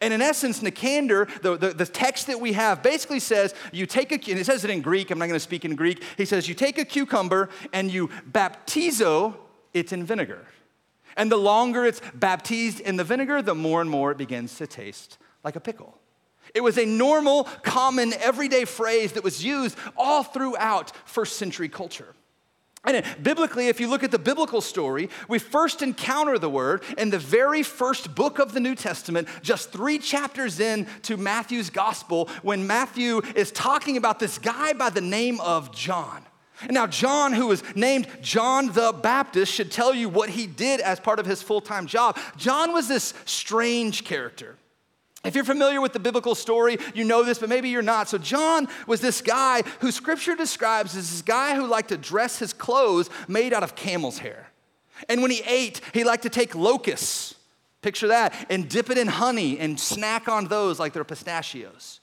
And 0.00 0.14
in 0.14 0.22
essence, 0.22 0.60
Nicander, 0.60 1.28
the, 1.42 1.56
the, 1.56 1.74
the, 1.74 1.86
text 1.86 2.26
that 2.28 2.40
we 2.40 2.54
have, 2.54 2.82
basically 2.82 3.20
says 3.20 3.54
you 3.72 3.84
take 3.84 4.10
a, 4.10 4.30
and 4.30 4.40
it 4.40 4.46
says 4.46 4.64
it 4.64 4.70
in 4.70 4.80
Greek, 4.80 5.10
I'm 5.10 5.18
not 5.18 5.26
going 5.26 5.36
to 5.36 5.40
speak 5.40 5.64
in 5.64 5.76
Greek. 5.76 6.02
He 6.16 6.24
says 6.24 6.48
you 6.48 6.54
take 6.54 6.78
a 6.78 6.84
cucumber 6.84 7.50
and 7.74 7.92
you 7.92 8.08
baptizo 8.30 9.36
it 9.74 9.92
in 9.92 10.04
vinegar. 10.04 10.46
And 11.16 11.30
the 11.30 11.36
longer 11.36 11.84
it's 11.84 12.00
baptized 12.14 12.80
in 12.80 12.96
the 12.96 13.04
vinegar, 13.04 13.42
the 13.42 13.54
more 13.54 13.82
and 13.82 13.90
more 13.90 14.12
it 14.12 14.18
begins 14.18 14.56
to 14.56 14.66
taste 14.66 15.18
like 15.44 15.56
a 15.56 15.60
pickle. 15.60 15.98
It 16.54 16.62
was 16.62 16.78
a 16.78 16.84
normal, 16.84 17.44
common, 17.62 18.12
everyday 18.14 18.64
phrase 18.64 19.12
that 19.12 19.24
was 19.24 19.44
used 19.44 19.76
all 19.96 20.22
throughout 20.22 20.92
first 21.06 21.36
century 21.36 21.68
culture. 21.68 22.14
And 22.84 23.04
biblically, 23.22 23.68
if 23.68 23.80
you 23.80 23.88
look 23.88 24.02
at 24.02 24.10
the 24.10 24.18
biblical 24.18 24.60
story, 24.60 25.08
we 25.28 25.38
first 25.38 25.82
encounter 25.82 26.36
the 26.36 26.50
word 26.50 26.82
in 26.98 27.10
the 27.10 27.18
very 27.18 27.62
first 27.62 28.12
book 28.14 28.40
of 28.40 28.52
the 28.52 28.60
New 28.60 28.74
Testament, 28.74 29.28
just 29.40 29.70
three 29.70 29.98
chapters 29.98 30.58
in 30.58 30.88
to 31.02 31.16
Matthew's 31.16 31.70
gospel, 31.70 32.28
when 32.42 32.66
Matthew 32.66 33.22
is 33.36 33.52
talking 33.52 33.96
about 33.96 34.18
this 34.18 34.36
guy 34.36 34.72
by 34.72 34.90
the 34.90 35.00
name 35.00 35.40
of 35.40 35.72
John. 35.72 36.26
And 36.62 36.72
now, 36.72 36.88
John, 36.88 37.32
who 37.32 37.48
was 37.48 37.62
named 37.76 38.08
John 38.20 38.72
the 38.72 38.92
Baptist, 38.92 39.52
should 39.52 39.70
tell 39.70 39.94
you 39.94 40.08
what 40.08 40.30
he 40.30 40.46
did 40.46 40.80
as 40.80 40.98
part 40.98 41.20
of 41.20 41.26
his 41.26 41.40
full 41.40 41.60
time 41.60 41.86
job. 41.86 42.18
John 42.36 42.72
was 42.72 42.88
this 42.88 43.14
strange 43.24 44.04
character. 44.04 44.56
If 45.24 45.36
you're 45.36 45.44
familiar 45.44 45.80
with 45.80 45.92
the 45.92 46.00
biblical 46.00 46.34
story, 46.34 46.78
you 46.94 47.04
know 47.04 47.22
this, 47.22 47.38
but 47.38 47.48
maybe 47.48 47.68
you're 47.68 47.80
not. 47.80 48.08
So, 48.08 48.18
John 48.18 48.66
was 48.88 49.00
this 49.00 49.20
guy 49.20 49.62
who 49.80 49.92
scripture 49.92 50.34
describes 50.34 50.96
as 50.96 51.10
this 51.10 51.22
guy 51.22 51.54
who 51.54 51.66
liked 51.66 51.90
to 51.90 51.96
dress 51.96 52.40
his 52.40 52.52
clothes 52.52 53.08
made 53.28 53.52
out 53.52 53.62
of 53.62 53.76
camel's 53.76 54.18
hair. 54.18 54.48
And 55.08 55.22
when 55.22 55.30
he 55.30 55.42
ate, 55.46 55.80
he 55.94 56.02
liked 56.02 56.24
to 56.24 56.30
take 56.30 56.54
locusts, 56.54 57.36
picture 57.82 58.08
that, 58.08 58.34
and 58.50 58.68
dip 58.68 58.90
it 58.90 58.98
in 58.98 59.06
honey 59.06 59.58
and 59.58 59.78
snack 59.78 60.28
on 60.28 60.48
those 60.48 60.80
like 60.80 60.92
they're 60.92 61.04
pistachios. 61.04 62.00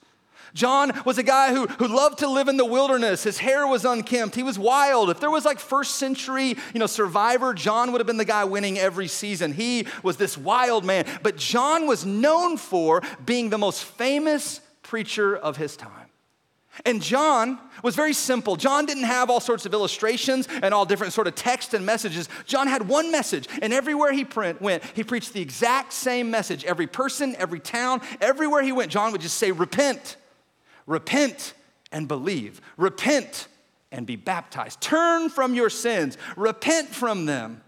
John 0.54 0.92
was 1.04 1.18
a 1.18 1.22
guy 1.22 1.52
who, 1.54 1.66
who 1.66 1.88
loved 1.88 2.18
to 2.18 2.28
live 2.28 2.48
in 2.48 2.56
the 2.56 2.64
wilderness. 2.64 3.22
His 3.22 3.38
hair 3.38 3.66
was 3.66 3.84
unkempt. 3.84 4.34
He 4.34 4.42
was 4.42 4.58
wild. 4.58 5.10
If 5.10 5.20
there 5.20 5.30
was 5.30 5.44
like 5.44 5.58
first 5.58 5.96
century, 5.96 6.56
you 6.72 6.80
know, 6.80 6.86
survivor, 6.86 7.54
John 7.54 7.92
would 7.92 8.00
have 8.00 8.06
been 8.06 8.16
the 8.16 8.24
guy 8.24 8.44
winning 8.44 8.78
every 8.78 9.08
season. 9.08 9.52
He 9.52 9.86
was 10.02 10.16
this 10.16 10.36
wild 10.36 10.84
man. 10.84 11.06
But 11.22 11.36
John 11.36 11.86
was 11.86 12.04
known 12.04 12.56
for 12.56 13.02
being 13.24 13.50
the 13.50 13.58
most 13.58 13.84
famous 13.84 14.60
preacher 14.82 15.36
of 15.36 15.56
his 15.56 15.76
time. 15.76 16.10
And 16.84 17.02
John 17.02 17.58
was 17.82 17.96
very 17.96 18.12
simple. 18.12 18.56
John 18.56 18.86
didn't 18.86 19.04
have 19.04 19.28
all 19.28 19.40
sorts 19.40 19.66
of 19.66 19.74
illustrations 19.74 20.48
and 20.62 20.72
all 20.72 20.86
different 20.86 21.12
sort 21.12 21.26
of 21.26 21.34
text 21.34 21.74
and 21.74 21.84
messages. 21.84 22.28
John 22.46 22.68
had 22.68 22.88
one 22.88 23.10
message, 23.10 23.48
and 23.60 23.72
everywhere 23.72 24.12
he 24.12 24.24
print, 24.24 24.62
went, 24.62 24.82
he 24.94 25.04
preached 25.04 25.32
the 25.32 25.42
exact 25.42 25.92
same 25.92 26.30
message. 26.30 26.64
Every 26.64 26.86
person, 26.86 27.34
every 27.38 27.60
town, 27.60 28.00
everywhere 28.20 28.62
he 28.62 28.72
went, 28.72 28.90
John 28.90 29.12
would 29.12 29.20
just 29.20 29.36
say, 29.36 29.52
"Repent." 29.52 30.16
Repent 30.90 31.54
and 31.92 32.08
believe. 32.08 32.60
Repent 32.76 33.46
and 33.92 34.06
be 34.06 34.16
baptized. 34.16 34.80
Turn 34.80 35.28
from 35.28 35.54
your 35.54 35.70
sins, 35.70 36.18
repent 36.36 36.88
from 36.88 37.26
them, 37.26 37.62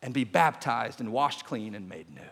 and 0.00 0.14
be 0.14 0.24
baptized 0.24 0.98
and 0.98 1.12
washed 1.12 1.44
clean 1.44 1.74
and 1.74 1.90
made 1.90 2.08
new. 2.14 2.22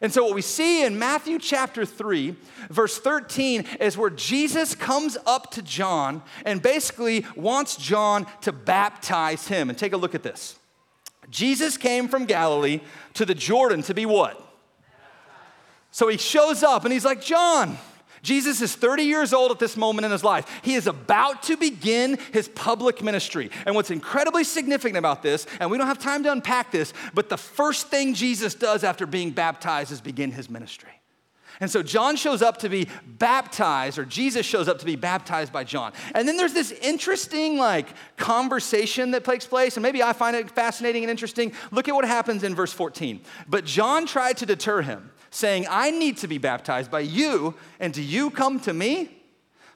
And 0.00 0.12
so, 0.12 0.24
what 0.24 0.36
we 0.36 0.42
see 0.42 0.84
in 0.84 1.00
Matthew 1.00 1.40
chapter 1.40 1.84
3, 1.84 2.36
verse 2.70 2.96
13, 2.98 3.64
is 3.80 3.98
where 3.98 4.10
Jesus 4.10 4.76
comes 4.76 5.16
up 5.26 5.50
to 5.52 5.62
John 5.62 6.22
and 6.44 6.62
basically 6.62 7.26
wants 7.34 7.76
John 7.76 8.26
to 8.42 8.52
baptize 8.52 9.48
him. 9.48 9.68
And 9.68 9.76
take 9.76 9.92
a 9.92 9.96
look 9.96 10.14
at 10.14 10.22
this. 10.22 10.58
Jesus 11.28 11.76
came 11.76 12.06
from 12.06 12.24
Galilee 12.24 12.80
to 13.14 13.24
the 13.24 13.34
Jordan 13.34 13.82
to 13.82 13.94
be 13.94 14.06
what? 14.06 14.40
So 15.90 16.06
he 16.06 16.18
shows 16.18 16.62
up 16.62 16.84
and 16.84 16.92
he's 16.92 17.04
like, 17.04 17.20
John, 17.20 17.78
Jesus 18.24 18.60
is 18.60 18.74
30 18.74 19.04
years 19.04 19.32
old 19.32 19.52
at 19.52 19.58
this 19.58 19.76
moment 19.76 20.06
in 20.06 20.10
his 20.10 20.24
life. 20.24 20.46
He 20.62 20.74
is 20.74 20.86
about 20.86 21.44
to 21.44 21.56
begin 21.56 22.18
his 22.32 22.48
public 22.48 23.02
ministry. 23.02 23.50
And 23.66 23.76
what's 23.76 23.90
incredibly 23.90 24.42
significant 24.42 24.96
about 24.96 25.22
this, 25.22 25.46
and 25.60 25.70
we 25.70 25.78
don't 25.78 25.86
have 25.86 25.98
time 25.98 26.24
to 26.24 26.32
unpack 26.32 26.72
this, 26.72 26.92
but 27.12 27.28
the 27.28 27.36
first 27.36 27.88
thing 27.88 28.14
Jesus 28.14 28.54
does 28.54 28.82
after 28.82 29.06
being 29.06 29.30
baptized 29.30 29.92
is 29.92 30.00
begin 30.00 30.32
his 30.32 30.50
ministry. 30.50 30.90
And 31.60 31.70
so 31.70 31.82
John 31.82 32.16
shows 32.16 32.42
up 32.42 32.58
to 32.58 32.68
be 32.68 32.88
baptized, 33.06 33.98
or 33.98 34.04
Jesus 34.04 34.44
shows 34.44 34.66
up 34.66 34.80
to 34.80 34.84
be 34.84 34.96
baptized 34.96 35.52
by 35.52 35.62
John. 35.62 35.92
And 36.14 36.26
then 36.26 36.36
there's 36.36 36.52
this 36.52 36.72
interesting, 36.72 37.58
like, 37.58 37.88
conversation 38.16 39.12
that 39.12 39.24
takes 39.24 39.46
place, 39.46 39.76
and 39.76 39.82
maybe 39.82 40.02
I 40.02 40.12
find 40.14 40.34
it 40.34 40.50
fascinating 40.50 41.04
and 41.04 41.10
interesting. 41.10 41.52
Look 41.70 41.88
at 41.88 41.94
what 41.94 42.04
happens 42.04 42.42
in 42.42 42.54
verse 42.54 42.72
14. 42.72 43.20
But 43.48 43.64
John 43.64 44.06
tried 44.06 44.38
to 44.38 44.46
deter 44.46 44.82
him 44.82 45.12
saying, 45.34 45.66
I 45.68 45.90
need 45.90 46.18
to 46.18 46.28
be 46.28 46.38
baptized 46.38 46.90
by 46.90 47.00
you, 47.00 47.54
and 47.80 47.92
do 47.92 48.02
you 48.02 48.30
come 48.30 48.60
to 48.60 48.72
me? 48.72 49.10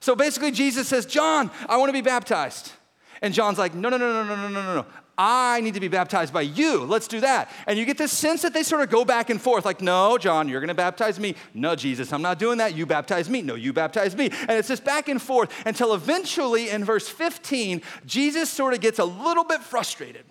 So 0.00 0.14
basically, 0.14 0.52
Jesus 0.52 0.86
says, 0.88 1.04
John, 1.04 1.50
I 1.68 1.76
want 1.76 1.88
to 1.88 1.92
be 1.92 2.00
baptized. 2.00 2.72
And 3.20 3.34
John's 3.34 3.58
like, 3.58 3.74
no, 3.74 3.88
no, 3.88 3.96
no, 3.96 4.12
no, 4.12 4.24
no, 4.24 4.36
no, 4.36 4.48
no, 4.48 4.62
no. 4.62 4.74
No. 4.82 4.86
I 5.20 5.60
need 5.62 5.74
to 5.74 5.80
be 5.80 5.88
baptized 5.88 6.32
by 6.32 6.42
you. 6.42 6.84
Let's 6.84 7.08
do 7.08 7.18
that. 7.20 7.50
And 7.66 7.76
you 7.76 7.84
get 7.84 7.98
this 7.98 8.12
sense 8.12 8.42
that 8.42 8.54
they 8.54 8.62
sort 8.62 8.82
of 8.82 8.90
go 8.90 9.04
back 9.04 9.30
and 9.30 9.42
forth 9.42 9.64
like, 9.64 9.80
no, 9.80 10.16
John, 10.16 10.48
you're 10.48 10.60
going 10.60 10.68
to 10.68 10.74
baptize 10.74 11.18
me. 11.18 11.34
No, 11.54 11.74
Jesus, 11.74 12.12
I'm 12.12 12.22
not 12.22 12.38
doing 12.38 12.58
that. 12.58 12.76
You 12.76 12.86
baptize 12.86 13.28
me. 13.28 13.42
No, 13.42 13.56
you 13.56 13.72
baptize 13.72 14.14
me. 14.14 14.30
And 14.42 14.52
it's 14.52 14.68
just 14.68 14.84
back 14.84 15.08
and 15.08 15.20
forth 15.20 15.52
until 15.66 15.92
eventually 15.92 16.70
in 16.70 16.84
verse 16.84 17.08
15, 17.08 17.82
Jesus 18.06 18.48
sort 18.48 18.74
of 18.74 18.80
gets 18.80 19.00
a 19.00 19.04
little 19.04 19.42
bit 19.42 19.60
frustrated. 19.60 20.24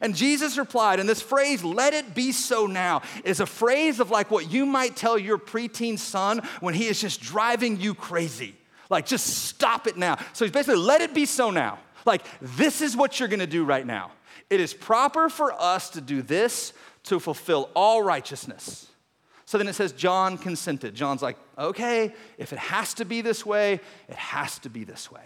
And 0.00 0.14
Jesus 0.14 0.58
replied, 0.58 1.00
and 1.00 1.08
this 1.08 1.22
phrase, 1.22 1.64
let 1.64 1.94
it 1.94 2.14
be 2.14 2.32
so 2.32 2.66
now, 2.66 3.02
is 3.24 3.40
a 3.40 3.46
phrase 3.46 4.00
of 4.00 4.10
like 4.10 4.30
what 4.30 4.50
you 4.50 4.66
might 4.66 4.96
tell 4.96 5.18
your 5.18 5.38
preteen 5.38 5.98
son 5.98 6.40
when 6.60 6.74
he 6.74 6.86
is 6.86 7.00
just 7.00 7.20
driving 7.20 7.80
you 7.80 7.94
crazy. 7.94 8.54
Like, 8.88 9.06
just 9.06 9.26
stop 9.26 9.86
it 9.86 9.96
now. 9.96 10.16
So 10.32 10.44
he's 10.44 10.52
basically, 10.52 10.80
let 10.80 11.00
it 11.00 11.12
be 11.12 11.26
so 11.26 11.50
now. 11.50 11.78
Like, 12.04 12.24
this 12.40 12.80
is 12.80 12.96
what 12.96 13.18
you're 13.18 13.28
gonna 13.28 13.46
do 13.46 13.64
right 13.64 13.84
now. 13.84 14.12
It 14.48 14.60
is 14.60 14.72
proper 14.72 15.28
for 15.28 15.52
us 15.52 15.90
to 15.90 16.00
do 16.00 16.22
this 16.22 16.72
to 17.04 17.18
fulfill 17.18 17.68
all 17.74 18.02
righteousness. 18.02 18.88
So 19.44 19.58
then 19.58 19.68
it 19.68 19.74
says, 19.74 19.92
John 19.92 20.38
consented. 20.38 20.94
John's 20.94 21.22
like, 21.22 21.36
okay, 21.56 22.12
if 22.36 22.52
it 22.52 22.58
has 22.58 22.94
to 22.94 23.04
be 23.04 23.22
this 23.22 23.46
way, 23.46 23.80
it 24.08 24.16
has 24.16 24.58
to 24.60 24.68
be 24.68 24.84
this 24.84 25.10
way. 25.10 25.22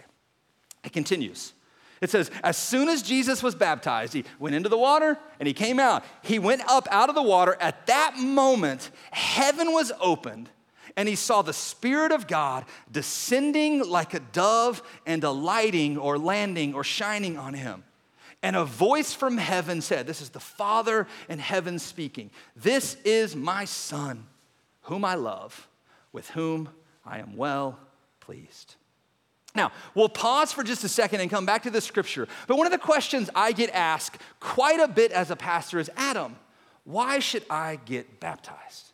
It 0.83 0.93
continues. 0.93 1.53
It 2.01 2.09
says, 2.09 2.31
as 2.43 2.57
soon 2.57 2.89
as 2.89 3.03
Jesus 3.03 3.43
was 3.43 3.53
baptized, 3.53 4.13
he 4.13 4.25
went 4.39 4.55
into 4.55 4.69
the 4.69 4.77
water 4.77 5.19
and 5.39 5.47
he 5.47 5.53
came 5.53 5.79
out. 5.79 6.03
He 6.23 6.39
went 6.39 6.63
up 6.67 6.87
out 6.89 7.09
of 7.09 7.15
the 7.15 7.21
water. 7.21 7.55
At 7.59 7.85
that 7.85 8.17
moment, 8.17 8.89
heaven 9.11 9.71
was 9.71 9.91
opened 10.01 10.49
and 10.97 11.07
he 11.07 11.15
saw 11.15 11.43
the 11.43 11.53
Spirit 11.53 12.11
of 12.11 12.27
God 12.27 12.65
descending 12.91 13.87
like 13.87 14.15
a 14.15 14.19
dove 14.19 14.81
and 15.05 15.23
alighting 15.23 15.97
or 15.97 16.17
landing 16.17 16.73
or 16.73 16.83
shining 16.83 17.37
on 17.37 17.53
him. 17.53 17.83
And 18.43 18.55
a 18.55 18.65
voice 18.65 19.13
from 19.13 19.37
heaven 19.37 19.81
said, 19.81 20.07
This 20.07 20.21
is 20.21 20.29
the 20.29 20.39
Father 20.39 21.07
in 21.29 21.37
heaven 21.37 21.77
speaking. 21.77 22.31
This 22.55 22.97
is 23.05 23.35
my 23.35 23.65
Son, 23.65 24.25
whom 24.83 25.05
I 25.05 25.13
love, 25.13 25.67
with 26.11 26.31
whom 26.31 26.69
I 27.05 27.19
am 27.19 27.37
well 27.37 27.79
pleased. 28.19 28.75
Now, 29.53 29.71
we'll 29.95 30.09
pause 30.09 30.51
for 30.51 30.63
just 30.63 30.83
a 30.83 30.89
second 30.89 31.19
and 31.19 31.29
come 31.29 31.45
back 31.45 31.63
to 31.63 31.69
the 31.69 31.81
scripture. 31.81 32.27
But 32.47 32.57
one 32.57 32.67
of 32.67 32.71
the 32.71 32.77
questions 32.77 33.29
I 33.35 33.51
get 33.51 33.69
asked 33.71 34.17
quite 34.39 34.79
a 34.79 34.87
bit 34.87 35.11
as 35.11 35.29
a 35.29 35.35
pastor 35.35 35.79
is 35.79 35.89
Adam, 35.97 36.37
why 36.83 37.19
should 37.19 37.45
I 37.49 37.79
get 37.85 38.19
baptized? 38.19 38.90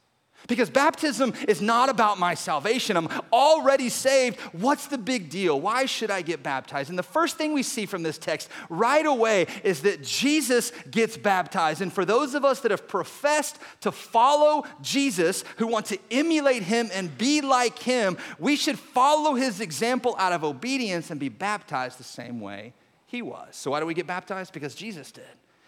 Because 0.48 0.70
baptism 0.70 1.34
is 1.48 1.62
not 1.62 1.90
about 1.90 2.20
my 2.20 2.34
salvation. 2.34 2.98
I'm 2.98 3.10
already 3.32 3.90
saved. 3.90 4.40
What's 4.54 4.88
the 4.88 4.98
big 4.98 5.30
deal? 5.30 5.60
Why 5.60 5.86
should 5.86 6.10
I 6.10 6.22
get 6.22 6.42
baptized? 6.42 6.90
And 6.90 6.98
the 6.98 7.04
first 7.04 7.38
thing 7.38 7.54
we 7.54 7.64
see 7.64 7.86
from 7.86 8.04
this 8.04 8.18
text 8.18 8.50
right 8.70 9.06
away 9.06 9.48
is 9.64 9.82
that 9.82 10.04
Jesus 10.04 10.72
gets 10.90 11.18
baptized. 11.18 11.82
And 11.82 11.92
for 11.92 12.06
those 12.06 12.34
of 12.34 12.46
us 12.46 12.62
that 12.62 12.72
have 12.72 12.88
professed 12.88 13.60
to 13.82 13.92
follow 13.92 14.64
Jesus, 14.82 15.44
who 15.58 15.68
want 15.68 15.88
to 15.88 16.00
emulate 16.10 16.64
him 16.64 16.90
and 16.94 17.16
be 17.18 17.42
like 17.42 17.80
him, 17.80 18.18
we 18.40 18.56
should 18.56 18.80
follow 18.80 19.36
his 19.36 19.60
example 19.60 20.16
out 20.18 20.32
of 20.32 20.44
obedience 20.44 21.12
and 21.12 21.20
be 21.20 21.30
baptized 21.30 22.00
the 22.00 22.04
same 22.04 22.40
way 22.40 22.74
he 23.06 23.22
was. 23.22 23.56
So, 23.56 23.72
why 23.72 23.80
do 23.80 23.86
we 23.86 23.94
get 23.94 24.08
baptized? 24.08 24.54
Because 24.54 24.76
Jesus 24.76 25.12
did. 25.12 25.26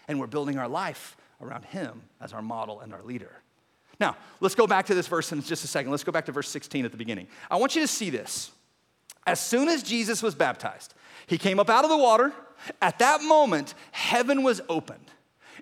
And 0.07 0.19
we're 0.19 0.27
building 0.27 0.57
our 0.57 0.67
life 0.67 1.17
around 1.41 1.65
him 1.65 2.03
as 2.19 2.33
our 2.33 2.41
model 2.41 2.81
and 2.81 2.93
our 2.93 3.03
leader. 3.03 3.41
Now, 3.99 4.15
let's 4.39 4.55
go 4.55 4.65
back 4.65 4.85
to 4.87 4.95
this 4.95 5.07
verse 5.07 5.31
in 5.31 5.41
just 5.41 5.63
a 5.63 5.67
second. 5.67 5.91
Let's 5.91 6.03
go 6.03 6.11
back 6.11 6.25
to 6.25 6.31
verse 6.31 6.49
16 6.49 6.85
at 6.85 6.91
the 6.91 6.97
beginning. 6.97 7.27
I 7.51 7.57
want 7.57 7.75
you 7.75 7.81
to 7.81 7.87
see 7.87 8.09
this. 8.09 8.51
As 9.27 9.39
soon 9.39 9.67
as 9.67 9.83
Jesus 9.83 10.23
was 10.23 10.35
baptized, 10.35 10.93
he 11.27 11.37
came 11.37 11.59
up 11.59 11.69
out 11.69 11.83
of 11.83 11.89
the 11.89 11.97
water. 11.97 12.33
At 12.81 12.99
that 12.99 13.21
moment, 13.21 13.73
heaven 13.91 14.43
was 14.43 14.61
opened, 14.69 15.05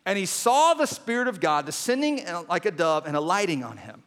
and 0.05 0.17
he 0.17 0.25
saw 0.25 0.73
the 0.73 0.85
Spirit 0.85 1.27
of 1.27 1.39
God 1.39 1.65
descending 1.65 2.23
like 2.47 2.65
a 2.65 2.71
dove 2.71 3.05
and 3.05 3.15
alighting 3.15 3.63
on 3.63 3.77
him. 3.77 4.03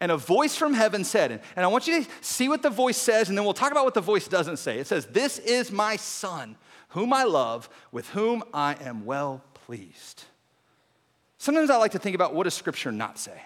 And 0.00 0.10
a 0.10 0.16
voice 0.16 0.56
from 0.56 0.72
heaven 0.72 1.04
said, 1.04 1.42
and 1.56 1.64
I 1.64 1.68
want 1.68 1.86
you 1.86 2.02
to 2.02 2.10
see 2.22 2.48
what 2.48 2.62
the 2.62 2.70
voice 2.70 2.96
says, 2.96 3.28
and 3.28 3.36
then 3.36 3.44
we'll 3.44 3.54
talk 3.54 3.70
about 3.70 3.84
what 3.84 3.94
the 3.94 4.00
voice 4.00 4.28
doesn't 4.28 4.56
say. 4.56 4.78
It 4.78 4.86
says, 4.86 5.06
This 5.06 5.38
is 5.38 5.70
my 5.70 5.96
son, 5.96 6.56
whom 6.88 7.12
I 7.12 7.24
love, 7.24 7.68
with 7.92 8.08
whom 8.10 8.42
I 8.54 8.76
am 8.80 9.04
well 9.04 9.42
pleased. 9.52 10.24
Sometimes 11.36 11.70
I 11.70 11.76
like 11.76 11.92
to 11.92 11.98
think 11.98 12.14
about 12.14 12.34
what 12.34 12.44
does 12.44 12.54
Scripture 12.54 12.92
not 12.92 13.18
say? 13.18 13.42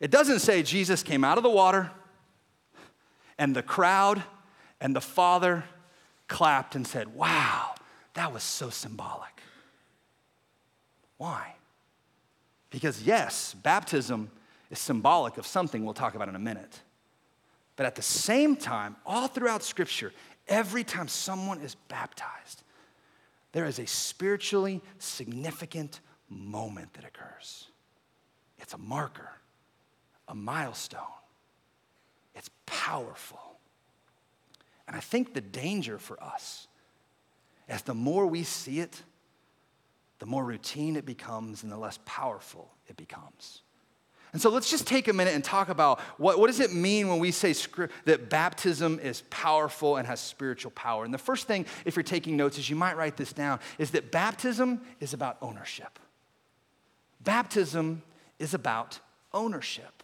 It 0.00 0.10
doesn't 0.10 0.40
say 0.40 0.62
Jesus 0.62 1.02
came 1.02 1.24
out 1.24 1.38
of 1.38 1.42
the 1.42 1.50
water 1.50 1.90
and 3.38 3.54
the 3.54 3.62
crowd 3.62 4.22
and 4.80 4.94
the 4.94 5.00
Father 5.00 5.64
clapped 6.28 6.74
and 6.74 6.86
said, 6.86 7.14
Wow, 7.14 7.74
that 8.14 8.32
was 8.32 8.42
so 8.42 8.70
symbolic. 8.70 9.40
Why? 11.16 11.54
Because, 12.70 13.02
yes, 13.02 13.54
baptism 13.54 14.30
is 14.70 14.78
symbolic 14.78 15.38
of 15.38 15.46
something 15.46 15.84
we'll 15.84 15.94
talk 15.94 16.14
about 16.14 16.28
in 16.28 16.34
a 16.34 16.40
minute. 16.40 16.80
But 17.76 17.86
at 17.86 17.94
the 17.94 18.02
same 18.02 18.56
time, 18.56 18.96
all 19.06 19.28
throughout 19.28 19.62
Scripture, 19.62 20.12
every 20.48 20.84
time 20.84 21.08
someone 21.08 21.60
is 21.60 21.74
baptized, 21.88 22.62
there 23.52 23.64
is 23.64 23.78
a 23.78 23.86
spiritually 23.86 24.82
significant 24.98 26.00
moment 26.28 26.92
that 26.94 27.04
occurs. 27.04 27.68
It's 28.58 28.74
a 28.74 28.78
marker, 28.78 29.30
a 30.28 30.34
milestone. 30.34 31.00
It's 32.34 32.50
powerful. 32.66 33.40
And 34.86 34.96
I 34.96 35.00
think 35.00 35.34
the 35.34 35.40
danger 35.40 35.98
for 35.98 36.22
us 36.22 36.68
is 37.68 37.82
the 37.82 37.94
more 37.94 38.26
we 38.26 38.44
see 38.44 38.80
it, 38.80 39.02
the 40.18 40.26
more 40.26 40.44
routine 40.44 40.96
it 40.96 41.04
becomes 41.04 41.62
and 41.62 41.72
the 41.72 41.76
less 41.76 41.98
powerful 42.04 42.70
it 42.88 42.96
becomes. 42.96 43.62
And 44.32 44.42
so 44.42 44.50
let's 44.50 44.70
just 44.70 44.86
take 44.86 45.08
a 45.08 45.12
minute 45.12 45.34
and 45.34 45.42
talk 45.42 45.68
about 45.68 46.00
what, 46.18 46.38
what 46.38 46.48
does 46.48 46.60
it 46.60 46.72
mean 46.72 47.08
when 47.08 47.20
we 47.20 47.30
say 47.30 47.54
that 48.04 48.28
baptism 48.28 49.00
is 49.00 49.22
powerful 49.30 49.96
and 49.96 50.06
has 50.06 50.20
spiritual 50.20 50.72
power. 50.72 51.04
And 51.04 51.14
the 51.14 51.18
first 51.18 51.46
thing, 51.46 51.64
if 51.84 51.96
you're 51.96 52.02
taking 52.02 52.36
notes, 52.36 52.58
is 52.58 52.68
you 52.68 52.76
might 52.76 52.96
write 52.96 53.16
this 53.16 53.32
down, 53.32 53.60
is 53.78 53.92
that 53.92 54.12
baptism 54.12 54.82
is 55.00 55.14
about 55.14 55.38
ownership. 55.40 55.98
Baptism 57.22 58.02
is 58.38 58.52
about 58.52 59.00
ownership. 59.32 59.95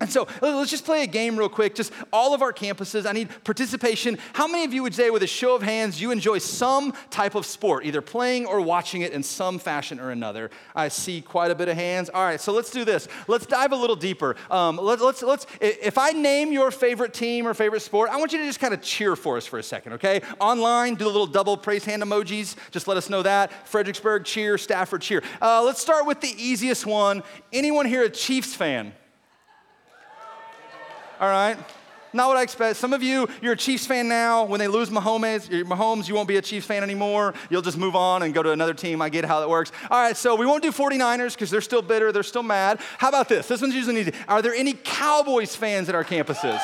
And 0.00 0.08
so 0.08 0.28
let's 0.40 0.70
just 0.70 0.84
play 0.84 1.02
a 1.02 1.08
game 1.08 1.36
real 1.36 1.48
quick. 1.48 1.74
Just 1.74 1.92
all 2.12 2.32
of 2.32 2.40
our 2.40 2.52
campuses, 2.52 3.04
I 3.04 3.10
need 3.10 3.30
participation. 3.42 4.16
How 4.32 4.46
many 4.46 4.64
of 4.64 4.72
you 4.72 4.84
would 4.84 4.94
say, 4.94 5.10
with 5.10 5.24
a 5.24 5.26
show 5.26 5.56
of 5.56 5.62
hands, 5.62 6.00
you 6.00 6.12
enjoy 6.12 6.38
some 6.38 6.92
type 7.10 7.34
of 7.34 7.44
sport, 7.44 7.84
either 7.84 8.00
playing 8.00 8.46
or 8.46 8.60
watching 8.60 9.02
it 9.02 9.10
in 9.10 9.24
some 9.24 9.58
fashion 9.58 9.98
or 9.98 10.12
another? 10.12 10.50
I 10.72 10.86
see 10.86 11.20
quite 11.20 11.50
a 11.50 11.54
bit 11.56 11.68
of 11.68 11.74
hands. 11.74 12.10
All 12.10 12.22
right, 12.22 12.40
so 12.40 12.52
let's 12.52 12.70
do 12.70 12.84
this. 12.84 13.08
Let's 13.26 13.44
dive 13.44 13.72
a 13.72 13.76
little 13.76 13.96
deeper. 13.96 14.36
Um, 14.52 14.76
let, 14.76 15.00
let's, 15.00 15.20
let's, 15.20 15.48
if 15.60 15.98
I 15.98 16.12
name 16.12 16.52
your 16.52 16.70
favorite 16.70 17.12
team 17.12 17.44
or 17.48 17.52
favorite 17.52 17.80
sport, 17.80 18.10
I 18.10 18.18
want 18.18 18.32
you 18.32 18.38
to 18.38 18.44
just 18.44 18.60
kind 18.60 18.72
of 18.72 18.80
cheer 18.80 19.16
for 19.16 19.36
us 19.36 19.46
for 19.46 19.58
a 19.58 19.64
second, 19.64 19.94
okay? 19.94 20.22
Online, 20.38 20.94
do 20.94 21.04
the 21.04 21.10
little 21.10 21.26
double 21.26 21.56
praise 21.56 21.84
hand 21.84 22.04
emojis. 22.04 22.54
Just 22.70 22.86
let 22.86 22.96
us 22.96 23.10
know 23.10 23.22
that. 23.22 23.66
Fredericksburg, 23.66 24.24
cheer. 24.24 24.58
Stafford, 24.58 25.02
cheer. 25.02 25.24
Uh, 25.42 25.64
let's 25.64 25.80
start 25.80 26.06
with 26.06 26.20
the 26.20 26.34
easiest 26.40 26.86
one. 26.86 27.24
Anyone 27.52 27.86
here 27.86 28.04
a 28.04 28.10
Chiefs 28.10 28.54
fan? 28.54 28.92
All 31.20 31.28
right? 31.28 31.56
Not 32.12 32.28
what 32.28 32.38
I 32.38 32.42
expect. 32.42 32.76
Some 32.78 32.94
of 32.94 33.02
you, 33.02 33.28
you're 33.42 33.52
a 33.52 33.56
Chiefs 33.56 33.86
fan 33.86 34.08
now. 34.08 34.44
When 34.44 34.58
they 34.58 34.68
lose 34.68 34.88
Mahomes, 34.88 35.48
Mahomes, 35.64 36.08
you 36.08 36.14
won't 36.14 36.28
be 36.28 36.38
a 36.38 36.42
Chiefs 36.42 36.66
fan 36.66 36.82
anymore. 36.82 37.34
You'll 37.50 37.62
just 37.62 37.76
move 37.76 37.94
on 37.94 38.22
and 38.22 38.32
go 38.32 38.42
to 38.42 38.50
another 38.50 38.72
team. 38.72 39.02
I 39.02 39.10
get 39.10 39.26
how 39.26 39.40
that 39.40 39.48
works. 39.48 39.72
All 39.90 40.00
right, 40.00 40.16
so 40.16 40.34
we 40.34 40.46
won't 40.46 40.62
do 40.62 40.72
49ers 40.72 41.34
because 41.34 41.50
they're 41.50 41.60
still 41.60 41.82
bitter, 41.82 42.10
they're 42.10 42.22
still 42.22 42.42
mad. 42.42 42.80
How 42.96 43.08
about 43.08 43.28
this? 43.28 43.46
This 43.46 43.60
one's 43.60 43.74
usually 43.74 44.00
easy. 44.00 44.12
Are 44.26 44.40
there 44.40 44.54
any 44.54 44.72
Cowboys 44.72 45.54
fans 45.54 45.88
at 45.88 45.94
our 45.94 46.04
campuses? 46.04 46.60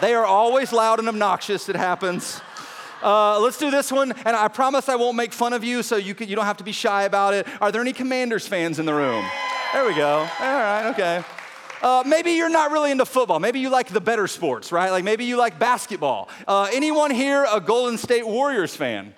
They 0.00 0.14
are 0.14 0.24
always 0.24 0.72
loud 0.72 0.98
and 1.00 1.08
obnoxious. 1.08 1.68
It 1.68 1.76
happens. 1.76 2.40
Uh, 3.02 3.38
let's 3.40 3.58
do 3.58 3.70
this 3.70 3.92
one, 3.92 4.12
and 4.24 4.36
I 4.36 4.48
promise 4.48 4.88
I 4.88 4.96
won't 4.96 5.16
make 5.16 5.32
fun 5.32 5.52
of 5.52 5.62
you, 5.62 5.82
so 5.82 5.96
you, 5.96 6.14
can, 6.14 6.28
you 6.28 6.36
don't 6.36 6.46
have 6.46 6.56
to 6.58 6.64
be 6.64 6.72
shy 6.72 7.02
about 7.02 7.34
it. 7.34 7.46
Are 7.60 7.70
there 7.70 7.82
any 7.82 7.92
Commanders 7.92 8.46
fans 8.46 8.78
in 8.78 8.86
the 8.86 8.94
room? 8.94 9.24
There 9.72 9.84
we 9.84 9.94
go. 9.94 10.18
All 10.20 10.26
right, 10.40 10.90
okay. 10.90 11.24
Uh, 11.84 12.02
maybe 12.06 12.32
you're 12.32 12.48
not 12.48 12.70
really 12.70 12.90
into 12.90 13.04
football. 13.04 13.38
Maybe 13.38 13.60
you 13.60 13.68
like 13.68 13.88
the 13.88 14.00
better 14.00 14.26
sports, 14.26 14.72
right? 14.72 14.88
Like 14.88 15.04
maybe 15.04 15.26
you 15.26 15.36
like 15.36 15.58
basketball. 15.58 16.30
Uh, 16.48 16.66
anyone 16.72 17.10
here 17.10 17.46
a 17.52 17.60
Golden 17.60 17.98
State 17.98 18.26
Warriors 18.26 18.74
fan? 18.74 19.12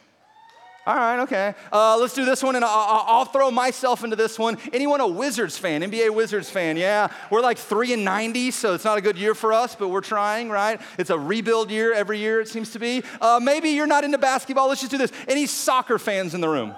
All 0.85 0.97
right, 0.97 1.21
okay. 1.21 1.55
Uh, 1.73 1.97
let's 1.97 2.13
do 2.13 2.25
this 2.25 2.43
one, 2.43 2.57
and 2.57 2.65
I'll, 2.65 3.05
I'll, 3.07 3.25
throw 3.25 3.53
myself 3.53 4.03
into 4.03 4.17
this 4.17 4.37
one. 4.37 4.59
Anyone 4.73 5.01
a 5.01 5.07
Wizards 5.07 5.57
fan, 5.57 5.83
NBA 5.83 6.11
Wizards 6.11 6.51
fan? 6.51 6.77
Yeah, 6.77 7.09
we're 7.31 7.41
like 7.41 7.59
three 7.59 7.93
and 7.93 8.05
ninety, 8.05 8.51
so 8.51 8.75
it's 8.75 8.85
not 8.85 8.99
a 8.99 9.01
good 9.01 9.17
year 9.17 9.37
for 9.37 9.53
us, 9.53 9.77
but 9.77 9.89
we're 9.89 10.01
trying, 10.01 10.49
right? 10.49 10.81
It's 10.99 11.11
a 11.11 11.19
rebuild 11.19 11.71
year 11.71 11.93
every 11.93 12.19
year, 12.19 12.41
it 12.41 12.49
seems 12.49 12.73
to 12.73 12.81
be. 12.81 13.05
Uh, 13.21 13.39
maybe 13.41 13.71
you're 13.71 13.87
not 13.87 14.03
into 14.03 14.19
basketball. 14.19 14.69
Let's 14.69 14.81
just 14.81 14.91
do 14.91 14.99
this. 14.99 15.13
Any 15.29 15.47
soccer 15.47 16.01
fans 16.01 16.35
in 16.35 16.41
the 16.41 16.49
room? 16.49 16.75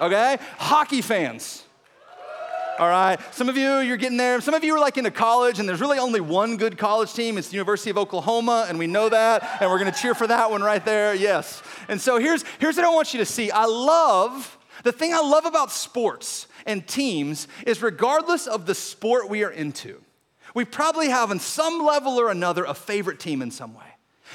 Okay, 0.00 0.38
hockey 0.56 1.02
fans 1.02 1.64
all 2.78 2.88
right? 2.88 3.18
Some 3.34 3.48
of 3.48 3.56
you, 3.56 3.78
you're 3.78 3.96
getting 3.96 4.16
there. 4.16 4.40
Some 4.40 4.54
of 4.54 4.64
you 4.64 4.74
are 4.74 4.80
like 4.80 4.96
into 4.98 5.10
college, 5.10 5.58
and 5.58 5.68
there's 5.68 5.80
really 5.80 5.98
only 5.98 6.20
one 6.20 6.56
good 6.56 6.78
college 6.78 7.12
team. 7.12 7.38
It's 7.38 7.48
the 7.48 7.54
University 7.54 7.90
of 7.90 7.98
Oklahoma, 7.98 8.66
and 8.68 8.78
we 8.78 8.86
know 8.86 9.08
that, 9.08 9.58
and 9.60 9.70
we're 9.70 9.78
gonna 9.78 9.92
cheer 9.92 10.14
for 10.14 10.26
that 10.26 10.50
one 10.50 10.62
right 10.62 10.84
there, 10.84 11.14
yes. 11.14 11.62
And 11.88 12.00
so 12.00 12.18
here's, 12.18 12.44
here's 12.58 12.76
what 12.76 12.84
I 12.84 12.90
want 12.90 13.12
you 13.12 13.18
to 13.18 13.26
see. 13.26 13.50
I 13.50 13.64
love, 13.64 14.58
the 14.84 14.92
thing 14.92 15.12
I 15.12 15.20
love 15.20 15.44
about 15.44 15.70
sports 15.70 16.46
and 16.66 16.86
teams 16.86 17.48
is 17.66 17.82
regardless 17.82 18.46
of 18.46 18.66
the 18.66 18.74
sport 18.74 19.28
we 19.28 19.44
are 19.44 19.50
into, 19.50 20.00
we 20.54 20.64
probably 20.64 21.08
have, 21.08 21.30
on 21.30 21.40
some 21.40 21.84
level 21.84 22.18
or 22.18 22.30
another, 22.30 22.64
a 22.64 22.74
favorite 22.74 23.20
team 23.20 23.42
in 23.42 23.50
some 23.50 23.74
way. 23.74 23.84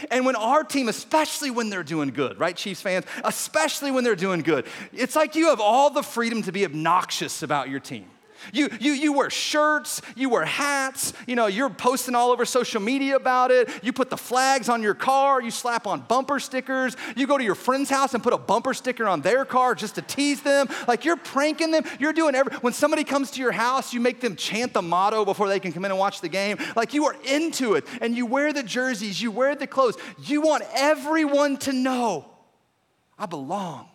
And 0.09 0.25
when 0.25 0.35
our 0.35 0.63
team, 0.63 0.87
especially 0.87 1.51
when 1.51 1.69
they're 1.69 1.83
doing 1.83 2.09
good, 2.09 2.39
right, 2.39 2.55
Chiefs 2.55 2.81
fans, 2.81 3.05
especially 3.23 3.91
when 3.91 4.03
they're 4.03 4.15
doing 4.15 4.41
good, 4.41 4.65
it's 4.91 5.15
like 5.15 5.35
you 5.35 5.49
have 5.49 5.59
all 5.59 5.89
the 5.89 6.03
freedom 6.03 6.41
to 6.43 6.51
be 6.51 6.65
obnoxious 6.65 7.43
about 7.43 7.69
your 7.69 7.79
team. 7.79 8.05
You, 8.51 8.69
you, 8.79 8.93
you 8.93 9.13
wear 9.13 9.29
shirts, 9.29 10.01
you 10.15 10.29
wear 10.29 10.45
hats, 10.45 11.13
you 11.27 11.35
know, 11.35 11.47
you're 11.47 11.69
posting 11.69 12.15
all 12.15 12.31
over 12.31 12.45
social 12.45 12.81
media 12.81 13.15
about 13.15 13.51
it. 13.51 13.69
You 13.83 13.93
put 13.93 14.09
the 14.09 14.17
flags 14.17 14.69
on 14.69 14.81
your 14.81 14.93
car, 14.93 15.41
you 15.41 15.51
slap 15.51 15.87
on 15.87 16.01
bumper 16.01 16.39
stickers, 16.39 16.97
you 17.15 17.27
go 17.27 17.37
to 17.37 17.43
your 17.43 17.55
friend's 17.55 17.89
house 17.89 18.13
and 18.13 18.23
put 18.23 18.33
a 18.33 18.37
bumper 18.37 18.73
sticker 18.73 19.07
on 19.07 19.21
their 19.21 19.45
car 19.45 19.75
just 19.75 19.95
to 19.95 20.01
tease 20.01 20.41
them. 20.41 20.67
Like 20.87 21.05
you're 21.05 21.17
pranking 21.17 21.71
them. 21.71 21.83
You're 21.99 22.13
doing 22.13 22.35
every 22.35 22.55
when 22.57 22.73
somebody 22.73 23.03
comes 23.03 23.31
to 23.31 23.41
your 23.41 23.51
house, 23.51 23.93
you 23.93 23.99
make 23.99 24.19
them 24.19 24.35
chant 24.35 24.73
the 24.73 24.81
motto 24.81 25.25
before 25.25 25.47
they 25.47 25.59
can 25.59 25.71
come 25.71 25.85
in 25.85 25.91
and 25.91 25.99
watch 25.99 26.21
the 26.21 26.29
game. 26.29 26.57
Like 26.75 26.93
you 26.93 27.05
are 27.05 27.15
into 27.25 27.75
it 27.75 27.85
and 28.01 28.15
you 28.15 28.25
wear 28.25 28.53
the 28.53 28.63
jerseys, 28.63 29.21
you 29.21 29.31
wear 29.31 29.55
the 29.55 29.67
clothes. 29.67 29.97
You 30.23 30.41
want 30.41 30.63
everyone 30.73 31.57
to 31.57 31.73
know 31.73 32.25
I 33.17 33.25
belong 33.25 33.87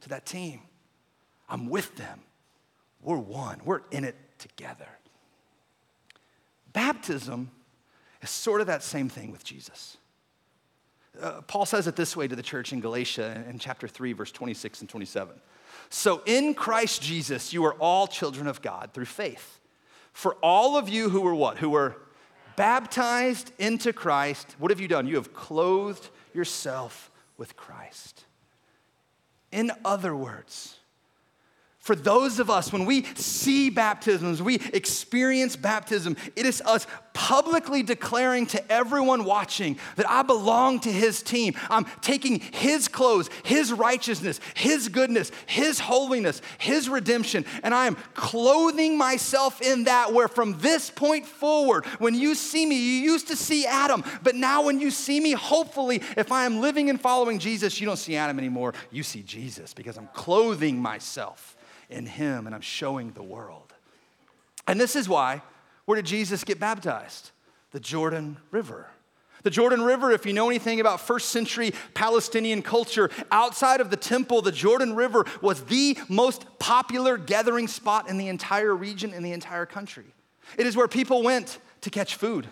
to 0.00 0.08
that 0.10 0.26
team. 0.26 0.60
I'm 1.48 1.68
with 1.68 1.94
them. 1.96 2.20
We're 3.02 3.18
one, 3.18 3.60
we're 3.64 3.82
in 3.90 4.04
it 4.04 4.16
together. 4.38 4.88
Baptism 6.72 7.50
is 8.22 8.30
sort 8.30 8.60
of 8.60 8.68
that 8.68 8.82
same 8.82 9.08
thing 9.08 9.32
with 9.32 9.44
Jesus. 9.44 9.96
Uh, 11.20 11.42
Paul 11.42 11.66
says 11.66 11.86
it 11.86 11.96
this 11.96 12.16
way 12.16 12.26
to 12.26 12.36
the 12.36 12.42
church 12.42 12.72
in 12.72 12.80
Galatia 12.80 13.44
in 13.48 13.58
chapter 13.58 13.86
3, 13.86 14.12
verse 14.14 14.32
26 14.32 14.80
and 14.80 14.88
27. 14.88 15.34
So 15.90 16.22
in 16.24 16.54
Christ 16.54 17.02
Jesus, 17.02 17.52
you 17.52 17.64
are 17.64 17.74
all 17.74 18.06
children 18.06 18.46
of 18.46 18.62
God 18.62 18.90
through 18.94 19.04
faith. 19.04 19.60
For 20.12 20.36
all 20.36 20.76
of 20.76 20.88
you 20.88 21.10
who 21.10 21.20
were 21.20 21.34
what? 21.34 21.58
Who 21.58 21.70
were 21.70 21.96
baptized 22.56 23.52
into 23.58 23.92
Christ, 23.92 24.56
what 24.58 24.70
have 24.70 24.80
you 24.80 24.88
done? 24.88 25.06
You 25.06 25.16
have 25.16 25.34
clothed 25.34 26.08
yourself 26.34 27.10
with 27.36 27.56
Christ. 27.56 28.24
In 29.50 29.72
other 29.84 30.14
words, 30.14 30.78
for 31.82 31.96
those 31.96 32.38
of 32.38 32.48
us, 32.48 32.72
when 32.72 32.84
we 32.86 33.02
see 33.16 33.68
baptisms, 33.68 34.40
we 34.40 34.54
experience 34.72 35.56
baptism, 35.56 36.16
it 36.36 36.46
is 36.46 36.62
us 36.64 36.86
publicly 37.12 37.82
declaring 37.82 38.46
to 38.46 38.72
everyone 38.72 39.24
watching 39.24 39.76
that 39.96 40.08
I 40.08 40.22
belong 40.22 40.78
to 40.80 40.92
his 40.92 41.24
team. 41.24 41.54
I'm 41.68 41.84
taking 42.00 42.38
his 42.38 42.86
clothes, 42.86 43.30
his 43.42 43.72
righteousness, 43.72 44.38
his 44.54 44.88
goodness, 44.90 45.32
his 45.46 45.80
holiness, 45.80 46.40
his 46.58 46.88
redemption, 46.88 47.44
and 47.64 47.74
I 47.74 47.88
am 47.88 47.96
clothing 48.14 48.96
myself 48.96 49.60
in 49.60 49.82
that. 49.84 50.12
Where 50.12 50.28
from 50.28 50.60
this 50.60 50.88
point 50.88 51.26
forward, 51.26 51.84
when 51.98 52.14
you 52.14 52.36
see 52.36 52.64
me, 52.64 52.76
you 52.76 53.10
used 53.10 53.26
to 53.26 53.36
see 53.36 53.66
Adam, 53.66 54.04
but 54.22 54.36
now 54.36 54.62
when 54.62 54.78
you 54.78 54.92
see 54.92 55.18
me, 55.18 55.32
hopefully, 55.32 56.00
if 56.16 56.30
I 56.30 56.44
am 56.44 56.60
living 56.60 56.90
and 56.90 57.00
following 57.00 57.40
Jesus, 57.40 57.80
you 57.80 57.86
don't 57.86 57.96
see 57.96 58.14
Adam 58.14 58.38
anymore. 58.38 58.72
You 58.92 59.02
see 59.02 59.24
Jesus 59.24 59.74
because 59.74 59.98
I'm 59.98 60.08
clothing 60.14 60.80
myself 60.80 61.56
in 61.92 62.06
Him 62.06 62.46
and 62.46 62.54
I'm 62.54 62.60
showing 62.60 63.12
the 63.12 63.22
world. 63.22 63.72
And 64.66 64.80
this 64.80 64.96
is 64.96 65.08
why, 65.08 65.42
where 65.84 65.96
did 65.96 66.06
Jesus 66.06 66.44
get 66.44 66.58
baptized? 66.58 67.30
The 67.72 67.80
Jordan 67.80 68.38
River. 68.50 68.88
The 69.42 69.50
Jordan 69.50 69.82
River, 69.82 70.12
if 70.12 70.24
you 70.24 70.32
know 70.32 70.48
anything 70.48 70.78
about 70.80 71.00
first 71.00 71.30
century 71.30 71.72
Palestinian 71.94 72.62
culture, 72.62 73.10
outside 73.32 73.80
of 73.80 73.90
the 73.90 73.96
temple, 73.96 74.40
the 74.40 74.52
Jordan 74.52 74.94
River 74.94 75.26
was 75.40 75.62
the 75.64 75.98
most 76.08 76.46
popular 76.58 77.18
gathering 77.18 77.66
spot 77.66 78.08
in 78.08 78.18
the 78.18 78.28
entire 78.28 78.74
region, 78.74 79.12
in 79.12 79.22
the 79.22 79.32
entire 79.32 79.66
country. 79.66 80.04
It 80.56 80.66
is 80.66 80.76
where 80.76 80.86
people 80.86 81.22
went 81.22 81.58
to 81.80 81.90
catch 81.90 82.14
food 82.14 82.46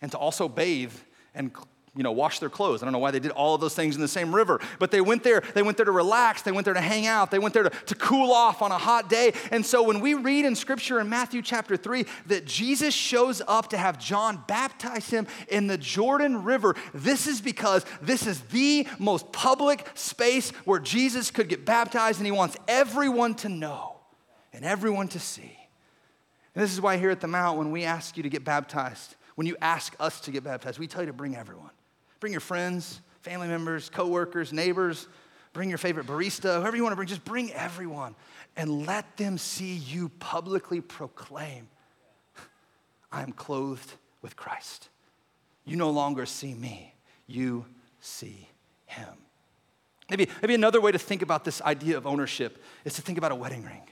and 0.00 0.10
to 0.12 0.18
also 0.18 0.48
bathe 0.48 0.94
and 1.34 1.52
you 1.96 2.04
know, 2.04 2.12
wash 2.12 2.38
their 2.38 2.48
clothes. 2.48 2.82
I 2.82 2.86
don't 2.86 2.92
know 2.92 3.00
why 3.00 3.10
they 3.10 3.18
did 3.18 3.32
all 3.32 3.56
of 3.56 3.60
those 3.60 3.74
things 3.74 3.96
in 3.96 4.00
the 4.00 4.08
same 4.08 4.32
river, 4.32 4.60
but 4.78 4.92
they 4.92 5.00
went 5.00 5.24
there, 5.24 5.42
they 5.54 5.62
went 5.62 5.76
there 5.76 5.86
to 5.86 5.92
relax, 5.92 6.42
they 6.42 6.52
went 6.52 6.64
there 6.64 6.74
to 6.74 6.80
hang 6.80 7.06
out, 7.06 7.32
they 7.32 7.40
went 7.40 7.52
there 7.52 7.64
to, 7.64 7.70
to 7.70 7.94
cool 7.96 8.32
off 8.32 8.62
on 8.62 8.70
a 8.70 8.78
hot 8.78 9.08
day. 9.08 9.32
And 9.50 9.66
so 9.66 9.82
when 9.82 10.00
we 10.00 10.14
read 10.14 10.44
in 10.44 10.54
scripture 10.54 11.00
in 11.00 11.08
Matthew 11.08 11.42
chapter 11.42 11.76
3 11.76 12.06
that 12.26 12.46
Jesus 12.46 12.94
shows 12.94 13.42
up 13.48 13.70
to 13.70 13.76
have 13.76 13.98
John 13.98 14.44
baptize 14.46 15.10
him 15.10 15.26
in 15.48 15.66
the 15.66 15.76
Jordan 15.78 16.44
River, 16.44 16.76
this 16.94 17.26
is 17.26 17.40
because 17.40 17.84
this 18.00 18.24
is 18.24 18.40
the 18.42 18.86
most 19.00 19.32
public 19.32 19.88
space 19.94 20.50
where 20.64 20.78
Jesus 20.78 21.32
could 21.32 21.48
get 21.48 21.64
baptized, 21.64 22.20
and 22.20 22.26
he 22.26 22.32
wants 22.32 22.56
everyone 22.68 23.34
to 23.36 23.48
know 23.48 23.96
and 24.52 24.64
everyone 24.64 25.08
to 25.08 25.18
see. 25.18 25.56
And 26.54 26.62
this 26.62 26.72
is 26.72 26.80
why 26.80 26.98
here 26.98 27.10
at 27.10 27.20
the 27.20 27.28
Mount, 27.28 27.58
when 27.58 27.72
we 27.72 27.82
ask 27.82 28.16
you 28.16 28.22
to 28.22 28.28
get 28.28 28.44
baptized, 28.44 29.16
when 29.34 29.46
you 29.46 29.56
ask 29.60 29.94
us 29.98 30.20
to 30.22 30.30
get 30.30 30.44
baptized, 30.44 30.78
we 30.78 30.86
tell 30.86 31.02
you 31.02 31.06
to 31.06 31.12
bring 31.12 31.34
everyone. 31.34 31.70
Bring 32.20 32.32
your 32.32 32.40
friends, 32.40 33.00
family 33.22 33.48
members, 33.48 33.88
coworkers, 33.88 34.52
neighbors. 34.52 35.08
Bring 35.52 35.68
your 35.68 35.78
favorite 35.78 36.06
barista, 36.06 36.60
whoever 36.60 36.76
you 36.76 36.82
want 36.82 36.92
to 36.92 36.96
bring. 36.96 37.08
Just 37.08 37.24
bring 37.24 37.52
everyone 37.52 38.14
and 38.56 38.86
let 38.86 39.16
them 39.16 39.36
see 39.38 39.74
you 39.74 40.10
publicly 40.20 40.80
proclaim, 40.80 41.68
I 43.12 43.22
am 43.22 43.32
clothed 43.32 43.92
with 44.22 44.36
Christ. 44.36 44.88
You 45.64 45.76
no 45.76 45.90
longer 45.90 46.26
see 46.26 46.54
me, 46.54 46.94
you 47.26 47.64
see 48.00 48.48
him. 48.86 49.08
Maybe, 50.08 50.28
maybe 50.42 50.54
another 50.54 50.80
way 50.80 50.90
to 50.92 50.98
think 50.98 51.22
about 51.22 51.44
this 51.44 51.62
idea 51.62 51.96
of 51.96 52.06
ownership 52.06 52.62
is 52.84 52.94
to 52.94 53.02
think 53.02 53.18
about 53.18 53.32
a 53.32 53.36
wedding 53.36 53.64
ring. 53.64 53.82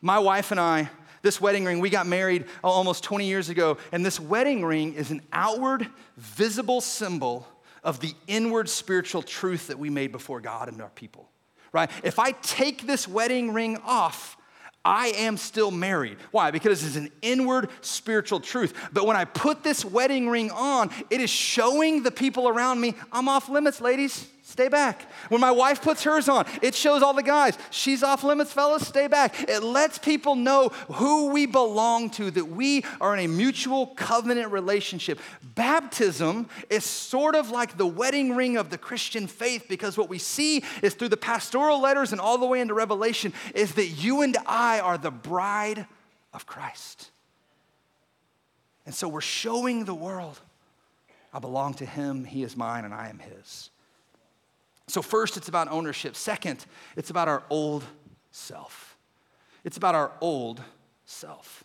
My 0.00 0.18
wife 0.18 0.50
and 0.50 0.60
I, 0.60 0.90
this 1.22 1.40
wedding 1.40 1.64
ring, 1.64 1.80
we 1.80 1.90
got 1.90 2.06
married 2.06 2.46
almost 2.62 3.04
20 3.04 3.26
years 3.26 3.48
ago, 3.48 3.78
and 3.92 4.04
this 4.04 4.20
wedding 4.20 4.64
ring 4.64 4.94
is 4.94 5.10
an 5.10 5.22
outward, 5.32 5.86
visible 6.16 6.80
symbol 6.80 7.46
of 7.82 8.00
the 8.00 8.12
inward 8.26 8.68
spiritual 8.68 9.22
truth 9.22 9.68
that 9.68 9.78
we 9.78 9.90
made 9.90 10.12
before 10.12 10.40
God 10.40 10.68
and 10.68 10.82
our 10.82 10.90
people, 10.90 11.28
right? 11.72 11.90
If 12.02 12.18
I 12.18 12.32
take 12.32 12.86
this 12.86 13.06
wedding 13.06 13.52
ring 13.52 13.78
off, 13.84 14.36
I 14.84 15.08
am 15.08 15.36
still 15.36 15.70
married. 15.70 16.18
Why? 16.30 16.50
Because 16.50 16.84
it's 16.84 16.96
an 16.96 17.10
inward 17.20 17.68
spiritual 17.82 18.40
truth. 18.40 18.72
But 18.92 19.06
when 19.06 19.16
I 19.16 19.24
put 19.24 19.62
this 19.62 19.84
wedding 19.84 20.28
ring 20.28 20.50
on, 20.50 20.90
it 21.10 21.20
is 21.20 21.30
showing 21.30 22.02
the 22.02 22.10
people 22.10 22.48
around 22.48 22.80
me, 22.80 22.94
I'm 23.12 23.28
off 23.28 23.48
limits, 23.48 23.80
ladies. 23.80 24.28
Stay 24.48 24.68
back. 24.68 25.02
When 25.28 25.42
my 25.42 25.50
wife 25.50 25.82
puts 25.82 26.04
hers 26.04 26.26
on, 26.26 26.46
it 26.62 26.74
shows 26.74 27.02
all 27.02 27.12
the 27.12 27.22
guys, 27.22 27.58
she's 27.68 28.02
off 28.02 28.24
limits, 28.24 28.50
fellas, 28.50 28.88
stay 28.88 29.06
back. 29.06 29.46
It 29.46 29.62
lets 29.62 29.98
people 29.98 30.36
know 30.36 30.70
who 30.94 31.26
we 31.26 31.44
belong 31.44 32.08
to, 32.12 32.30
that 32.30 32.46
we 32.46 32.82
are 32.98 33.14
in 33.14 33.26
a 33.26 33.28
mutual 33.28 33.88
covenant 33.88 34.50
relationship. 34.50 35.20
Baptism 35.54 36.48
is 36.70 36.82
sort 36.82 37.34
of 37.34 37.50
like 37.50 37.76
the 37.76 37.86
wedding 37.86 38.36
ring 38.36 38.56
of 38.56 38.70
the 38.70 38.78
Christian 38.78 39.26
faith 39.26 39.66
because 39.68 39.98
what 39.98 40.08
we 40.08 40.16
see 40.16 40.64
is 40.80 40.94
through 40.94 41.10
the 41.10 41.18
pastoral 41.18 41.82
letters 41.82 42.12
and 42.12 42.20
all 42.20 42.38
the 42.38 42.46
way 42.46 42.62
into 42.62 42.72
Revelation 42.72 43.34
is 43.54 43.74
that 43.74 43.88
you 43.88 44.22
and 44.22 44.34
I 44.46 44.80
are 44.80 44.96
the 44.96 45.10
bride 45.10 45.84
of 46.32 46.46
Christ. 46.46 47.10
And 48.86 48.94
so 48.94 49.08
we're 49.08 49.20
showing 49.20 49.84
the 49.84 49.94
world 49.94 50.40
I 51.34 51.38
belong 51.38 51.74
to 51.74 51.84
him, 51.84 52.24
he 52.24 52.42
is 52.42 52.56
mine, 52.56 52.86
and 52.86 52.94
I 52.94 53.10
am 53.10 53.18
his. 53.18 53.68
So, 54.88 55.02
first, 55.02 55.36
it's 55.36 55.48
about 55.48 55.70
ownership. 55.70 56.16
Second, 56.16 56.64
it's 56.96 57.10
about 57.10 57.28
our 57.28 57.44
old 57.50 57.84
self. 58.30 58.96
It's 59.64 59.76
about 59.76 59.94
our 59.94 60.12
old 60.20 60.62
self. 61.04 61.64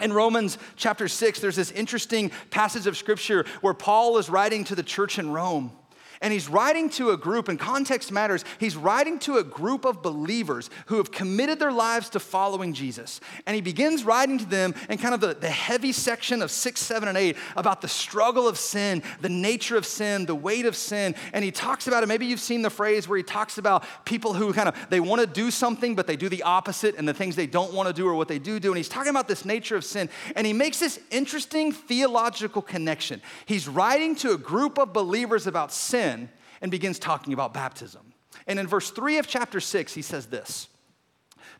In 0.00 0.12
Romans 0.12 0.58
chapter 0.76 1.08
6, 1.08 1.40
there's 1.40 1.56
this 1.56 1.70
interesting 1.72 2.30
passage 2.50 2.86
of 2.86 2.96
scripture 2.96 3.44
where 3.62 3.74
Paul 3.74 4.18
is 4.18 4.28
writing 4.28 4.64
to 4.64 4.74
the 4.74 4.82
church 4.82 5.18
in 5.18 5.30
Rome. 5.30 5.72
And 6.20 6.32
he's 6.32 6.48
writing 6.48 6.88
to 6.90 7.10
a 7.10 7.16
group, 7.16 7.48
and 7.48 7.58
context 7.58 8.10
matters. 8.10 8.44
He's 8.58 8.76
writing 8.76 9.18
to 9.20 9.36
a 9.36 9.44
group 9.44 9.84
of 9.84 10.02
believers 10.02 10.70
who 10.86 10.96
have 10.96 11.10
committed 11.10 11.58
their 11.58 11.72
lives 11.72 12.10
to 12.10 12.20
following 12.20 12.72
Jesus. 12.72 13.20
And 13.46 13.54
he 13.54 13.60
begins 13.60 14.04
writing 14.04 14.38
to 14.38 14.46
them 14.46 14.74
in 14.88 14.98
kind 14.98 15.14
of 15.14 15.20
the, 15.20 15.34
the 15.34 15.50
heavy 15.50 15.92
section 15.92 16.42
of 16.42 16.50
six, 16.50 16.80
seven, 16.80 17.08
and 17.08 17.18
eight 17.18 17.36
about 17.56 17.80
the 17.80 17.88
struggle 17.88 18.48
of 18.48 18.58
sin, 18.58 19.02
the 19.20 19.28
nature 19.28 19.76
of 19.76 19.84
sin, 19.84 20.26
the 20.26 20.34
weight 20.34 20.66
of 20.66 20.76
sin. 20.76 21.14
And 21.32 21.44
he 21.44 21.50
talks 21.50 21.88
about 21.88 22.02
it. 22.02 22.06
Maybe 22.06 22.26
you've 22.26 22.40
seen 22.40 22.62
the 22.62 22.70
phrase 22.70 23.08
where 23.08 23.16
he 23.16 23.22
talks 23.22 23.58
about 23.58 23.84
people 24.04 24.32
who 24.32 24.52
kind 24.52 24.68
of 24.68 24.76
they 24.88 25.00
want 25.00 25.20
to 25.20 25.26
do 25.26 25.50
something, 25.50 25.94
but 25.94 26.06
they 26.06 26.16
do 26.16 26.28
the 26.28 26.42
opposite, 26.42 26.96
and 26.96 27.08
the 27.08 27.14
things 27.14 27.36
they 27.36 27.46
don't 27.46 27.72
want 27.72 27.88
to 27.88 27.92
do 27.92 28.06
are 28.08 28.14
what 28.14 28.28
they 28.28 28.38
do 28.38 28.58
do. 28.60 28.70
And 28.70 28.76
he's 28.76 28.88
talking 28.88 29.10
about 29.10 29.28
this 29.28 29.44
nature 29.44 29.76
of 29.76 29.84
sin. 29.84 30.08
And 30.34 30.46
he 30.46 30.52
makes 30.52 30.78
this 30.78 31.00
interesting 31.10 31.72
theological 31.72 32.62
connection. 32.62 33.20
He's 33.44 33.68
writing 33.68 34.14
to 34.16 34.32
a 34.32 34.38
group 34.38 34.78
of 34.78 34.92
believers 34.92 35.46
about 35.46 35.72
sin 35.72 36.05
sin 36.06 36.28
and 36.60 36.70
begins 36.70 36.98
talking 36.98 37.32
about 37.32 37.52
baptism. 37.52 38.12
And 38.46 38.58
in 38.58 38.66
verse 38.66 38.90
3 38.90 39.18
of 39.18 39.26
chapter 39.26 39.60
6, 39.60 39.94
he 39.94 40.02
says 40.02 40.26
this 40.26 40.68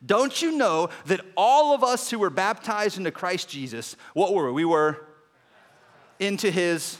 Don't 0.05 0.41
you 0.41 0.51
know 0.57 0.89
that 1.05 1.21
all 1.35 1.73
of 1.73 1.83
us 1.83 2.09
who 2.09 2.19
were 2.19 2.29
baptized 2.29 2.97
into 2.97 3.11
Christ 3.11 3.49
Jesus, 3.49 3.95
what 4.13 4.33
were 4.33 4.47
we? 4.47 4.63
We 4.63 4.65
were 4.65 5.05
into 6.19 6.51
his. 6.51 6.97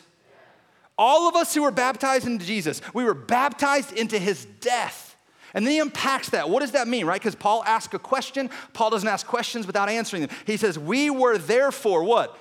All 1.00 1.30
of 1.30 1.36
us 1.36 1.54
who 1.54 1.62
were 1.62 1.72
baptized 1.72 2.26
into 2.26 2.44
Jesus, 2.44 2.82
we 2.92 3.04
were 3.04 3.14
baptized 3.14 3.94
into 3.94 4.18
his 4.18 4.46
death. 4.46 5.16
And 5.54 5.66
then 5.66 5.74
he 5.74 5.80
unpacks 5.80 6.30
that. 6.32 6.50
What 6.50 6.62
does 6.62 6.72
that 6.72 6.88
mean, 6.88 7.06
right? 7.06 7.22
Because 7.22 7.36
Paul 7.36 7.64
asks 7.66 7.94
a 7.94 8.00
question. 8.00 8.50
Paul 8.74 8.90
doesn't 8.90 9.08
ask 9.08 9.26
questions 9.26 9.68
without 9.68 9.90
answering 9.90 10.24
them. 10.24 10.36
He 10.46 10.58
says, 10.58 10.78
We 10.78 11.12
were 11.12 11.38
therefore 11.38 12.04
what? 12.04 12.38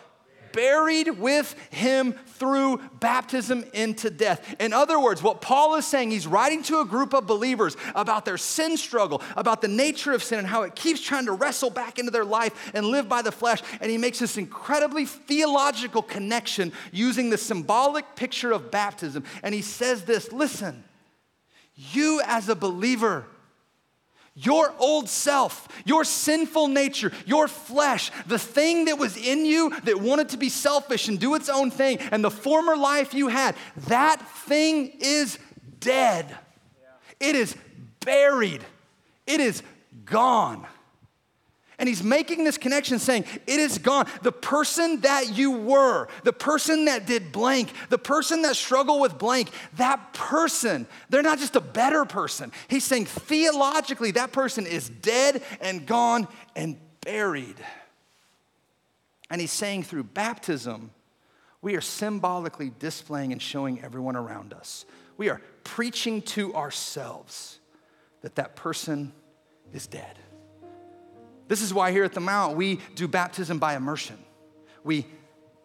Buried 0.56 1.10
with 1.10 1.54
him 1.70 2.14
through 2.38 2.78
baptism 2.98 3.64
into 3.74 4.10
death. 4.10 4.56
In 4.58 4.72
other 4.72 4.98
words, 4.98 5.22
what 5.22 5.42
Paul 5.42 5.76
is 5.76 5.86
saying, 5.86 6.10
he's 6.10 6.26
writing 6.26 6.62
to 6.64 6.80
a 6.80 6.84
group 6.84 7.12
of 7.12 7.26
believers 7.26 7.76
about 7.94 8.24
their 8.24 8.38
sin 8.38 8.76
struggle, 8.76 9.22
about 9.36 9.60
the 9.60 9.68
nature 9.68 10.12
of 10.12 10.24
sin 10.24 10.38
and 10.38 10.48
how 10.48 10.62
it 10.62 10.74
keeps 10.74 11.00
trying 11.00 11.26
to 11.26 11.32
wrestle 11.32 11.70
back 11.70 11.98
into 11.98 12.10
their 12.10 12.24
life 12.24 12.72
and 12.74 12.86
live 12.86 13.08
by 13.08 13.20
the 13.22 13.30
flesh. 13.30 13.62
And 13.80 13.90
he 13.90 13.98
makes 13.98 14.18
this 14.18 14.38
incredibly 14.38 15.04
theological 15.04 16.02
connection 16.02 16.72
using 16.90 17.30
the 17.30 17.38
symbolic 17.38 18.16
picture 18.16 18.52
of 18.52 18.70
baptism. 18.70 19.24
And 19.42 19.54
he 19.54 19.62
says 19.62 20.04
this 20.04 20.32
listen, 20.32 20.82
you 21.74 22.22
as 22.24 22.48
a 22.48 22.54
believer, 22.54 23.26
your 24.36 24.74
old 24.78 25.08
self, 25.08 25.66
your 25.86 26.04
sinful 26.04 26.68
nature, 26.68 27.10
your 27.24 27.48
flesh, 27.48 28.12
the 28.26 28.38
thing 28.38 28.84
that 28.84 28.98
was 28.98 29.16
in 29.16 29.46
you 29.46 29.70
that 29.84 30.00
wanted 30.00 30.28
to 30.28 30.36
be 30.36 30.50
selfish 30.50 31.08
and 31.08 31.18
do 31.18 31.34
its 31.34 31.48
own 31.48 31.70
thing, 31.70 31.98
and 32.12 32.22
the 32.22 32.30
former 32.30 32.76
life 32.76 33.14
you 33.14 33.28
had, 33.28 33.56
that 33.88 34.20
thing 34.46 34.92
is 35.00 35.38
dead. 35.80 36.36
It 37.18 37.34
is 37.34 37.56
buried. 38.00 38.62
It 39.26 39.40
is 39.40 39.62
gone. 40.04 40.66
And 41.78 41.88
he's 41.88 42.02
making 42.02 42.44
this 42.44 42.56
connection 42.56 42.98
saying, 42.98 43.24
It 43.46 43.60
is 43.60 43.78
gone. 43.78 44.06
The 44.22 44.32
person 44.32 45.00
that 45.02 45.36
you 45.36 45.50
were, 45.50 46.08
the 46.24 46.32
person 46.32 46.86
that 46.86 47.06
did 47.06 47.32
blank, 47.32 47.70
the 47.90 47.98
person 47.98 48.42
that 48.42 48.56
struggled 48.56 49.02
with 49.02 49.18
blank, 49.18 49.50
that 49.76 50.14
person, 50.14 50.86
they're 51.10 51.22
not 51.22 51.38
just 51.38 51.54
a 51.54 51.60
better 51.60 52.04
person. 52.04 52.50
He's 52.68 52.84
saying 52.84 53.06
theologically, 53.06 54.12
that 54.12 54.32
person 54.32 54.66
is 54.66 54.88
dead 54.88 55.42
and 55.60 55.86
gone 55.86 56.28
and 56.54 56.78
buried. 57.02 57.56
And 59.30 59.40
he's 59.40 59.52
saying 59.52 59.82
through 59.82 60.04
baptism, 60.04 60.92
we 61.60 61.74
are 61.76 61.80
symbolically 61.82 62.72
displaying 62.78 63.32
and 63.32 63.42
showing 63.42 63.82
everyone 63.82 64.16
around 64.16 64.54
us. 64.54 64.86
We 65.16 65.28
are 65.28 65.42
preaching 65.64 66.22
to 66.22 66.54
ourselves 66.54 67.58
that 68.22 68.36
that 68.36 68.56
person 68.56 69.12
is 69.74 69.86
dead. 69.86 70.18
This 71.48 71.62
is 71.62 71.72
why 71.72 71.92
here 71.92 72.04
at 72.04 72.12
the 72.12 72.20
Mount 72.20 72.56
we 72.56 72.80
do 72.94 73.06
baptism 73.06 73.58
by 73.58 73.76
immersion. 73.76 74.18
We 74.84 75.06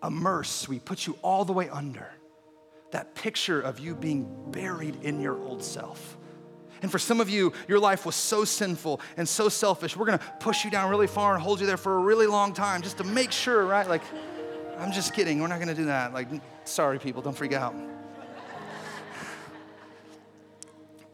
immerse, 0.04 0.68
we 0.68 0.80
put 0.80 1.06
you 1.08 1.18
all 1.22 1.46
the 1.46 1.54
way 1.54 1.70
under. 1.70 2.10
That 2.92 3.16
picture 3.16 3.62
of 3.62 3.80
you 3.80 3.96
being 3.96 4.52
buried 4.52 4.98
in 5.04 5.22
your 5.22 5.40
old 5.40 5.64
self. 5.64 6.18
And 6.82 6.92
for 6.92 7.00
some 7.00 7.22
of 7.22 7.30
you, 7.30 7.54
your 7.68 7.80
life 7.80 8.06
was 8.06 8.16
so 8.16 8.44
sinful 8.44 9.02
and 9.16 9.30
so 9.30 9.50
selfish. 9.50 9.96
We're 9.96 10.08
gonna 10.08 10.20
push 10.40 10.66
you 10.66 10.72
down 10.72 10.90
really 10.90 11.08
far 11.08 11.36
and 11.36 11.44
hold 11.44 11.60
you 11.60 11.68
there 11.68 11.78
for 11.78 11.96
a 11.96 12.00
really 12.00 12.26
long 12.26 12.54
time 12.54 12.82
just 12.82 12.98
to 12.98 13.04
make 13.04 13.32
sure, 13.32 13.66
right? 13.66 13.88
Like, 13.88 14.02
I'm 14.80 14.92
just 14.92 15.14
kidding. 15.14 15.40
We're 15.40 15.48
not 15.48 15.60
gonna 15.60 15.76
do 15.76 15.86
that. 15.86 16.14
Like, 16.14 16.28
sorry, 16.64 16.98
people, 16.98 17.22
don't 17.22 17.38
freak 17.38 17.54
out. 17.54 17.76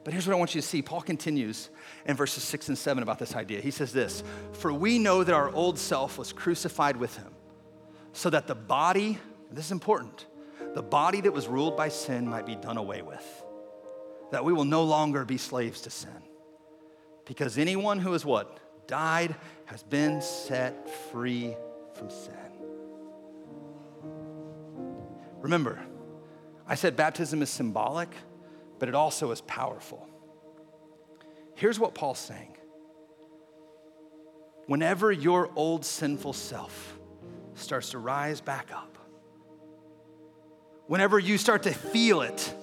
But 0.08 0.14
here's 0.14 0.26
what 0.26 0.36
I 0.36 0.40
want 0.40 0.56
you 0.56 0.62
to 0.62 0.66
see. 0.66 0.82
Paul 0.82 1.02
continues 1.02 1.70
in 2.06 2.16
verses 2.16 2.42
six 2.42 2.70
and 2.70 2.78
seven 2.78 3.04
about 3.04 3.20
this 3.20 3.36
idea. 3.36 3.60
He 3.60 3.72
says 3.72 3.92
this 3.92 4.24
For 4.54 4.72
we 4.72 5.00
know 5.00 5.22
that 5.22 5.36
our 5.36 5.54
old 5.54 5.78
self 5.78 6.18
was 6.18 6.32
crucified 6.32 6.96
with 6.96 7.18
him, 7.18 7.28
so 8.14 8.30
that 8.30 8.48
the 8.48 8.56
body, 8.56 9.18
this 9.52 9.66
is 9.66 9.74
important, 9.74 10.26
the 10.74 10.82
body 10.82 11.20
that 11.20 11.34
was 11.34 11.50
ruled 11.50 11.76
by 11.76 11.90
sin 11.90 12.26
might 12.26 12.46
be 12.46 12.56
done 12.56 12.78
away 12.78 13.02
with, 13.02 13.44
that 14.32 14.46
we 14.46 14.54
will 14.54 14.64
no 14.64 14.86
longer 14.86 15.26
be 15.26 15.38
slaves 15.38 15.82
to 15.82 15.90
sin. 15.90 16.24
Because 17.26 17.58
anyone 17.58 18.00
who 18.00 18.14
has 18.14 18.24
what? 18.24 18.62
Died 18.88 19.36
has 19.66 19.84
been 19.84 20.22
set 20.22 20.90
free 21.12 21.54
from 21.96 22.10
sin. 22.10 22.34
Remember, 25.42 25.86
I 26.66 26.76
said 26.76 26.96
baptism 26.96 27.42
is 27.42 27.50
symbolic, 27.50 28.08
but 28.80 28.90
it 28.90 28.96
also 28.96 29.32
is 29.32 29.42
powerful. 29.42 30.08
Here's 31.56 31.80
what 31.80 31.96
Paul's 31.96 32.20
saying 32.20 32.56
whenever 34.68 35.12
your 35.12 35.50
old 35.56 35.86
sinful 35.86 36.34
self 36.34 36.98
starts 37.56 37.92
to 37.92 37.98
rise 37.98 38.42
back 38.42 38.72
up, 38.72 38.98
whenever 40.88 41.18
you 41.18 41.38
start 41.38 41.64
to 41.64 41.74
feel 41.74 42.22
it, 42.22 42.54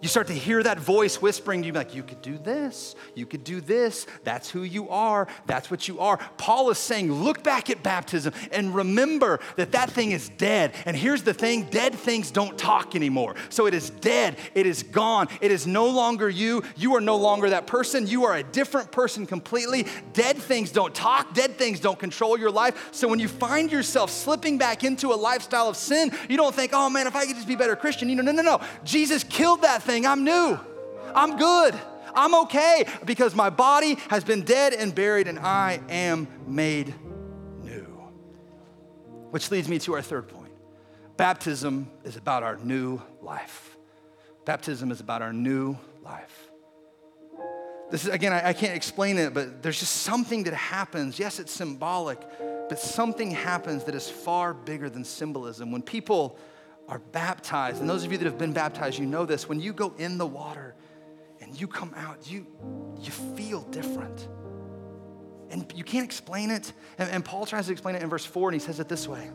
you 0.00 0.08
start 0.08 0.28
to 0.28 0.32
hear 0.32 0.62
that 0.62 0.78
voice 0.78 1.20
whispering 1.20 1.62
to 1.62 1.66
you, 1.68 1.72
like, 1.72 1.94
you 1.94 2.02
could 2.02 2.22
do 2.22 2.38
this, 2.38 2.94
you 3.14 3.26
could 3.26 3.44
do 3.44 3.60
this, 3.60 4.06
that's 4.24 4.50
who 4.50 4.62
you 4.62 4.88
are, 4.88 5.28
that's 5.46 5.70
what 5.70 5.88
you 5.88 6.00
are. 6.00 6.18
Paul 6.38 6.70
is 6.70 6.78
saying, 6.78 7.12
look 7.12 7.42
back 7.42 7.68
at 7.68 7.82
baptism 7.82 8.32
and 8.50 8.74
remember 8.74 9.40
that 9.56 9.72
that 9.72 9.90
thing 9.90 10.12
is 10.12 10.28
dead. 10.30 10.72
And 10.86 10.96
here's 10.96 11.22
the 11.22 11.34
thing 11.34 11.64
dead 11.64 11.94
things 11.94 12.30
don't 12.30 12.56
talk 12.56 12.94
anymore. 12.94 13.34
So 13.50 13.66
it 13.66 13.74
is 13.74 13.90
dead, 13.90 14.38
it 14.54 14.66
is 14.66 14.82
gone, 14.82 15.28
it 15.40 15.50
is 15.50 15.66
no 15.66 15.86
longer 15.88 16.30
you. 16.30 16.62
You 16.76 16.94
are 16.94 17.00
no 17.00 17.16
longer 17.16 17.50
that 17.50 17.66
person, 17.66 18.06
you 18.06 18.24
are 18.24 18.36
a 18.36 18.42
different 18.42 18.90
person 18.92 19.26
completely. 19.26 19.86
Dead 20.14 20.38
things 20.38 20.72
don't 20.72 20.94
talk, 20.94 21.34
dead 21.34 21.56
things 21.56 21.78
don't 21.78 21.98
control 21.98 22.38
your 22.38 22.50
life. 22.50 22.88
So 22.92 23.06
when 23.06 23.18
you 23.18 23.28
find 23.28 23.70
yourself 23.70 24.10
slipping 24.10 24.56
back 24.56 24.82
into 24.82 25.12
a 25.12 25.14
lifestyle 25.16 25.68
of 25.68 25.76
sin, 25.76 26.10
you 26.28 26.38
don't 26.38 26.54
think, 26.54 26.72
oh 26.74 26.88
man, 26.88 27.06
if 27.06 27.14
I 27.14 27.26
could 27.26 27.36
just 27.36 27.48
be 27.48 27.56
better 27.56 27.76
Christian. 27.76 28.08
You 28.08 28.16
know, 28.16 28.22
no, 28.22 28.32
no, 28.32 28.42
no. 28.42 28.60
Jesus 28.82 29.24
killed 29.24 29.62
that 29.62 29.82
thing 29.82 29.89
I'm 29.90 30.24
new. 30.24 30.58
I'm 31.14 31.36
good. 31.36 31.74
I'm 32.14 32.34
okay 32.42 32.84
because 33.04 33.34
my 33.34 33.50
body 33.50 33.96
has 34.08 34.24
been 34.24 34.42
dead 34.42 34.72
and 34.72 34.94
buried 34.94 35.28
and 35.28 35.38
I 35.38 35.80
am 35.88 36.28
made 36.46 36.94
new. 37.62 37.86
Which 39.30 39.50
leads 39.50 39.68
me 39.68 39.78
to 39.80 39.94
our 39.94 40.02
third 40.02 40.28
point. 40.28 40.52
Baptism 41.16 41.90
is 42.04 42.16
about 42.16 42.42
our 42.42 42.56
new 42.56 43.00
life. 43.20 43.76
Baptism 44.44 44.90
is 44.90 45.00
about 45.00 45.22
our 45.22 45.32
new 45.32 45.76
life. 46.02 46.48
This 47.90 48.04
is, 48.04 48.10
again, 48.10 48.32
I, 48.32 48.50
I, 48.50 48.52
can't 48.52 48.76
explain 48.76 49.18
it, 49.18 49.34
but 49.34 49.62
there's 49.62 49.80
just 49.80 49.96
something 49.96 50.44
that 50.44 50.54
happens. 50.54 51.18
Yes, 51.18 51.40
it's 51.40 51.50
symbolic, 51.50 52.20
but 52.68 52.78
something 52.78 53.32
happens 53.32 53.84
that 53.84 53.96
is 53.96 54.08
far 54.08 54.54
bigger 54.54 54.88
than 54.88 55.04
symbolism. 55.04 55.72
When 55.72 55.82
people 55.82 56.38
are 56.90 56.98
baptized, 56.98 57.80
and 57.80 57.88
those 57.88 58.04
of 58.04 58.10
you 58.10 58.18
that 58.18 58.24
have 58.24 58.36
been 58.36 58.52
baptized, 58.52 58.98
you 58.98 59.06
know 59.06 59.24
this. 59.24 59.48
When 59.48 59.60
you 59.60 59.72
go 59.72 59.94
in 59.96 60.18
the 60.18 60.26
water 60.26 60.74
and 61.40 61.58
you 61.58 61.68
come 61.68 61.94
out, 61.96 62.28
you, 62.30 62.46
you 63.00 63.12
feel 63.12 63.62
different. 63.62 64.28
And 65.50 65.72
you 65.74 65.84
can't 65.84 66.04
explain 66.04 66.50
it. 66.50 66.72
And, 66.98 67.08
and 67.10 67.24
Paul 67.24 67.46
tries 67.46 67.66
to 67.66 67.72
explain 67.72 67.94
it 67.94 68.02
in 68.02 68.10
verse 68.10 68.24
4, 68.24 68.48
and 68.48 68.60
he 68.60 68.64
says 68.64 68.80
it 68.80 68.88
this 68.88 69.06
way. 69.06 69.30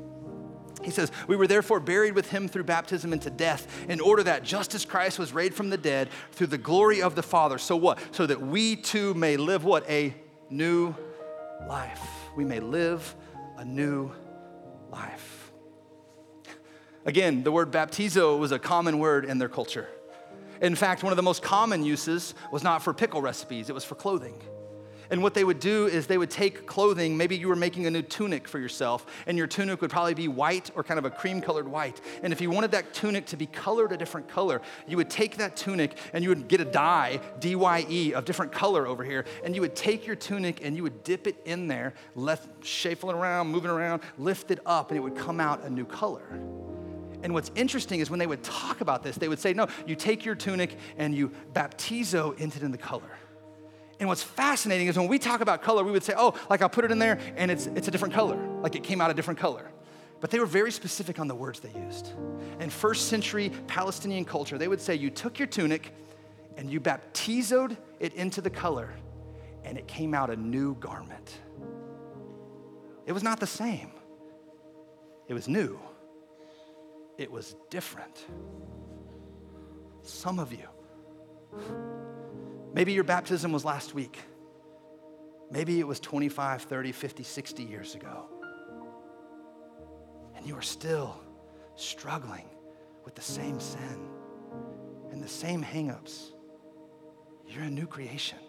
He 0.84 0.92
says, 0.92 1.12
We 1.28 1.38
were 1.38 1.48
therefore 1.48 1.80
buried 1.80 2.14
with 2.14 2.30
him 2.30 2.50
through 2.50 2.66
baptism 2.66 3.14
into 3.14 3.30
death, 3.30 3.86
in 3.90 4.02
order 4.02 4.24
that 4.24 4.44
just 4.44 4.76
as 4.76 4.84
Christ 4.84 5.18
was 5.18 5.34
raised 5.34 5.54
from 5.54 5.70
the 5.70 5.78
dead 5.78 6.10
through 6.34 6.48
the 6.48 6.58
glory 6.58 7.02
of 7.02 7.16
the 7.16 7.24
Father. 7.24 7.58
So 7.58 7.78
what? 7.78 8.00
So 8.12 8.26
that 8.26 8.42
we 8.42 8.76
too 8.76 9.14
may 9.14 9.38
live 9.38 9.64
what? 9.64 9.90
A 9.90 10.14
new 10.50 10.94
life. 11.68 12.06
We 12.36 12.44
may 12.44 12.60
live 12.60 13.16
a 13.58 13.64
new 13.64 14.12
life. 14.92 15.45
Again, 17.06 17.44
the 17.44 17.52
word 17.52 17.72
baptizo 17.72 18.40
was 18.40 18.52
a 18.52 18.58
common 18.58 18.98
word 18.98 19.26
in 19.26 19.38
their 19.38 19.50
culture. 19.50 19.88
In 20.62 20.76
fact, 20.76 21.04
one 21.04 21.14
of 21.14 21.18
the 21.18 21.24
most 21.24 21.44
common 21.44 21.84
uses 21.84 22.34
was 22.52 22.64
not 22.64 22.82
for 22.82 22.94
pickle 22.94 23.22
recipes, 23.22 23.70
it 23.70 23.74
was 23.74 23.84
for 23.84 23.96
clothing. 23.96 24.42
And 25.12 25.22
what 25.22 25.36
they 25.36 25.44
would 25.44 25.60
do 25.60 25.86
is 25.86 26.08
they 26.08 26.18
would 26.18 26.32
take 26.32 26.66
clothing, 26.66 27.16
maybe 27.16 27.38
you 27.38 27.48
were 27.48 27.56
making 27.56 27.86
a 27.86 27.92
new 27.92 28.02
tunic 28.02 28.48
for 28.48 28.58
yourself, 28.58 29.06
and 29.28 29.38
your 29.38 29.46
tunic 29.46 29.82
would 29.82 29.92
probably 29.92 30.16
be 30.16 30.28
white 30.28 30.72
or 30.74 30.84
kind 30.84 30.98
of 30.98 31.06
a 31.06 31.12
cream 31.12 31.42
colored 31.42 31.68
white. 31.68 32.02
And 32.24 32.34
if 32.34 32.42
you 32.42 32.50
wanted 32.50 32.72
that 32.72 32.92
tunic 32.92 33.28
to 33.28 33.38
be 33.38 33.46
colored 33.46 33.92
a 33.92 33.98
different 33.98 34.28
color, 34.28 34.64
you 34.88 34.98
would 34.98 35.12
take 35.12 35.38
that 35.38 35.56
tunic 35.56 36.00
and 36.14 36.24
you 36.24 36.30
would 36.30 36.48
get 36.48 36.60
a 36.60 36.66
dye, 36.66 37.20
D 37.40 37.56
Y 37.56 37.86
E, 37.88 38.14
of 38.14 38.26
different 38.26 38.52
color 38.52 38.88
over 38.88 39.04
here, 39.04 39.26
and 39.44 39.54
you 39.54 39.62
would 39.62 39.76
take 39.76 40.08
your 40.08 40.16
tunic 40.16 40.66
and 40.66 40.76
you 40.76 40.82
would 40.82 41.04
dip 41.04 41.28
it 41.28 41.40
in 41.46 41.68
there, 41.68 41.94
left 42.16 42.66
shuffling 42.66 43.16
around, 43.16 43.50
moving 43.50 43.70
around, 43.70 44.02
lift 44.18 44.50
it 44.50 44.60
up, 44.66 44.90
and 44.90 44.98
it 44.98 45.02
would 45.02 45.16
come 45.16 45.40
out 45.40 45.64
a 45.66 45.70
new 45.70 45.86
color. 45.86 46.24
And 47.24 47.34
what's 47.34 47.52
interesting 47.56 48.00
is 48.00 48.10
when 48.10 48.20
they 48.20 48.28
would 48.28 48.44
talk 48.44 48.82
about 48.82 49.04
this, 49.04 49.18
they 49.18 49.28
would 49.28 49.40
say, 49.40 49.54
no, 49.54 49.68
you 49.86 49.96
take 49.96 50.26
your 50.26 50.36
tunic 50.36 50.78
and 50.98 51.16
you 51.16 51.32
baptizo 51.54 52.38
into 52.40 52.58
it 52.58 52.64
in 52.64 52.72
the 52.72 52.78
color. 52.78 53.10
And 54.00 54.10
what's 54.10 54.24
fascinating 54.24 54.88
is 54.88 54.98
when 54.98 55.08
we 55.08 55.20
talk 55.20 55.42
about 55.42 55.62
color, 55.62 55.84
we 55.84 55.92
would 55.92 56.04
say, 56.04 56.14
oh, 56.18 56.34
like 56.50 56.62
I'll 56.62 56.70
put 56.70 56.86
it 56.86 56.92
in 56.92 57.00
there 57.00 57.20
and 57.38 57.50
it's, 57.50 57.68
it's 57.68 57.88
a 57.88 57.92
different 57.92 58.14
color, 58.14 58.38
like 58.62 58.76
it 58.76 58.84
came 58.84 59.00
out 59.00 59.10
a 59.10 59.14
different 59.14 59.40
color. 59.40 59.72
But 60.20 60.32
they 60.32 60.40
were 60.40 60.46
very 60.46 60.72
specific 60.72 61.20
on 61.20 61.28
the 61.28 61.36
words 61.36 61.60
they 61.60 61.72
used. 61.80 62.14
In 62.60 62.70
first 62.70 63.08
century 63.08 63.52
Palestinian 63.68 64.26
culture, 64.26 64.58
they 64.58 64.68
would 64.68 64.82
say, 64.82 64.96
you 64.96 65.10
took 65.10 65.40
your 65.40 65.48
tunic 65.48 65.94
and 66.58 66.70
you 66.70 66.82
baptizoed 66.82 67.78
it 68.00 68.14
into 68.16 68.42
the 68.42 68.50
color 68.50 68.94
and 69.64 69.78
it 69.78 69.88
came 69.88 70.14
out 70.14 70.30
a 70.30 70.36
new 70.36 70.76
garment. 70.76 71.40
It 73.06 73.12
was 73.12 73.24
not 73.24 73.40
the 73.40 73.48
same, 73.48 73.92
it 75.28 75.34
was 75.34 75.48
new 75.48 75.80
it 77.18 77.32
was 77.32 77.56
different. 77.70 78.26
Some 80.02 80.40
of 80.40 80.52
you, 80.52 80.68
maybe 82.74 82.94
your 82.94 83.04
baptism 83.04 83.52
was 83.52 83.66
last 83.66 83.94
week. 83.94 84.20
Maybe 85.52 85.80
it 85.80 85.88
was 85.88 86.00
25, 86.00 86.64
30, 86.64 86.92
50, 86.92 87.24
60 87.24 87.64
years 87.64 87.96
ago. 87.96 88.26
And 90.36 90.46
you 90.46 90.56
are 90.58 90.62
still 90.62 91.20
struggling 91.76 92.50
with 93.04 93.16
the 93.16 93.22
same 93.22 93.60
sin 93.60 94.10
and 95.12 95.24
the 95.24 95.28
same 95.28 95.64
hangups. 95.64 96.32
You're 97.48 97.64
a 97.64 97.70
new 97.70 97.88
creation. 97.88 98.40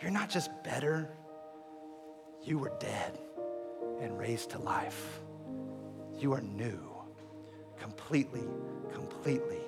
You're 0.00 0.12
not 0.12 0.30
just 0.30 0.50
better, 0.62 1.10
you 2.44 2.58
were 2.58 2.72
dead 2.78 3.18
and 4.00 4.16
raised 4.16 4.50
to 4.50 4.58
life. 4.58 5.20
You 6.18 6.32
are 6.32 6.40
new 6.40 6.87
completely, 7.80 8.44
completely 8.92 9.60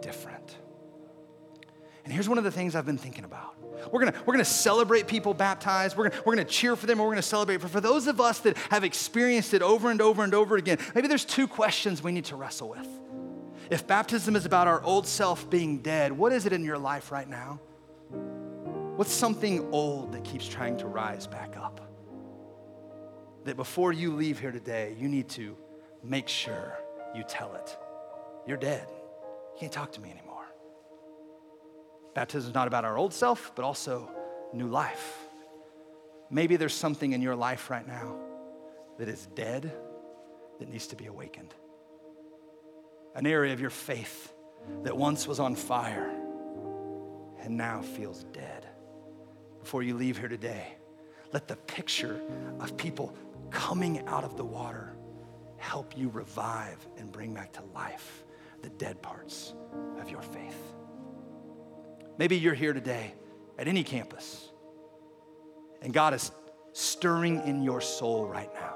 different. 0.00 0.56
And 2.04 2.12
here's 2.12 2.28
one 2.28 2.38
of 2.38 2.44
the 2.44 2.50
things 2.50 2.74
I've 2.74 2.86
been 2.86 2.96
thinking 2.96 3.24
about. 3.24 3.54
We're 3.92 4.00
gonna, 4.00 4.14
we're 4.24 4.32
gonna 4.32 4.44
celebrate 4.44 5.06
people 5.06 5.34
baptized. 5.34 5.96
We're 5.96 6.08
gonna, 6.08 6.22
we're 6.24 6.34
gonna 6.36 6.48
cheer 6.48 6.74
for 6.74 6.86
them. 6.86 6.98
We're 6.98 7.10
gonna 7.10 7.20
celebrate. 7.20 7.58
But 7.58 7.70
for 7.70 7.80
those 7.80 8.06
of 8.06 8.20
us 8.20 8.38
that 8.40 8.56
have 8.70 8.82
experienced 8.82 9.52
it 9.52 9.60
over 9.60 9.90
and 9.90 10.00
over 10.00 10.24
and 10.24 10.32
over 10.32 10.56
again, 10.56 10.78
maybe 10.94 11.06
there's 11.06 11.24
two 11.26 11.46
questions 11.46 12.02
we 12.02 12.12
need 12.12 12.24
to 12.26 12.36
wrestle 12.36 12.70
with. 12.70 12.88
If 13.70 13.86
baptism 13.86 14.36
is 14.36 14.46
about 14.46 14.66
our 14.66 14.82
old 14.82 15.06
self 15.06 15.50
being 15.50 15.78
dead, 15.78 16.12
what 16.12 16.32
is 16.32 16.46
it 16.46 16.52
in 16.54 16.64
your 16.64 16.78
life 16.78 17.12
right 17.12 17.28
now? 17.28 17.60
What's 18.96 19.12
something 19.12 19.68
old 19.70 20.12
that 20.12 20.24
keeps 20.24 20.48
trying 20.48 20.78
to 20.78 20.86
rise 20.86 21.26
back 21.26 21.56
up? 21.56 21.80
That 23.44 23.56
before 23.56 23.92
you 23.92 24.14
leave 24.14 24.40
here 24.40 24.50
today, 24.50 24.96
you 24.98 25.08
need 25.08 25.28
to 25.30 25.56
make 26.02 26.26
sure 26.26 26.78
you 27.14 27.24
tell 27.26 27.54
it. 27.54 27.76
You're 28.46 28.56
dead. 28.56 28.86
You 28.88 29.60
can't 29.60 29.72
talk 29.72 29.92
to 29.92 30.00
me 30.00 30.10
anymore. 30.10 30.46
Baptism 32.14 32.50
is 32.50 32.54
not 32.54 32.68
about 32.68 32.84
our 32.84 32.96
old 32.96 33.12
self, 33.12 33.52
but 33.54 33.64
also 33.64 34.10
new 34.52 34.66
life. 34.66 35.18
Maybe 36.30 36.56
there's 36.56 36.74
something 36.74 37.12
in 37.12 37.22
your 37.22 37.36
life 37.36 37.70
right 37.70 37.86
now 37.86 38.16
that 38.98 39.08
is 39.08 39.26
dead 39.34 39.72
that 40.58 40.68
needs 40.68 40.88
to 40.88 40.96
be 40.96 41.06
awakened. 41.06 41.54
An 43.14 43.26
area 43.26 43.52
of 43.52 43.60
your 43.60 43.70
faith 43.70 44.32
that 44.82 44.96
once 44.96 45.26
was 45.26 45.40
on 45.40 45.54
fire 45.54 46.10
and 47.40 47.56
now 47.56 47.80
feels 47.80 48.24
dead. 48.24 48.66
Before 49.60 49.82
you 49.82 49.94
leave 49.94 50.18
here 50.18 50.28
today, 50.28 50.74
let 51.32 51.48
the 51.48 51.56
picture 51.56 52.20
of 52.60 52.76
people 52.76 53.14
coming 53.50 54.06
out 54.06 54.24
of 54.24 54.36
the 54.36 54.44
water 54.44 54.94
help 55.58 55.96
you 55.96 56.08
revive 56.08 56.84
and 56.96 57.12
bring 57.12 57.34
back 57.34 57.52
to 57.54 57.62
life 57.74 58.24
the 58.62 58.68
dead 58.70 59.02
parts 59.02 59.54
of 60.00 60.10
your 60.10 60.22
faith. 60.22 60.58
Maybe 62.18 62.36
you're 62.36 62.54
here 62.54 62.72
today 62.72 63.14
at 63.58 63.68
any 63.68 63.84
campus, 63.84 64.48
and 65.82 65.92
God 65.92 66.14
is 66.14 66.32
stirring 66.72 67.40
in 67.46 67.62
your 67.62 67.80
soul 67.80 68.26
right 68.26 68.52
now. 68.54 68.74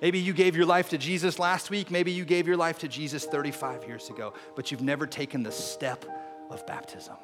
Maybe 0.00 0.18
you 0.18 0.32
gave 0.32 0.56
your 0.56 0.66
life 0.66 0.88
to 0.90 0.98
Jesus 0.98 1.38
last 1.38 1.70
week. 1.70 1.88
Maybe 1.88 2.10
you 2.10 2.24
gave 2.24 2.48
your 2.48 2.56
life 2.56 2.80
to 2.80 2.88
Jesus 2.88 3.24
35 3.24 3.84
years 3.84 4.10
ago, 4.10 4.34
but 4.56 4.70
you've 4.72 4.82
never 4.82 5.06
taken 5.06 5.44
the 5.44 5.52
step 5.52 6.04
of 6.50 6.66
baptism. 6.66 7.16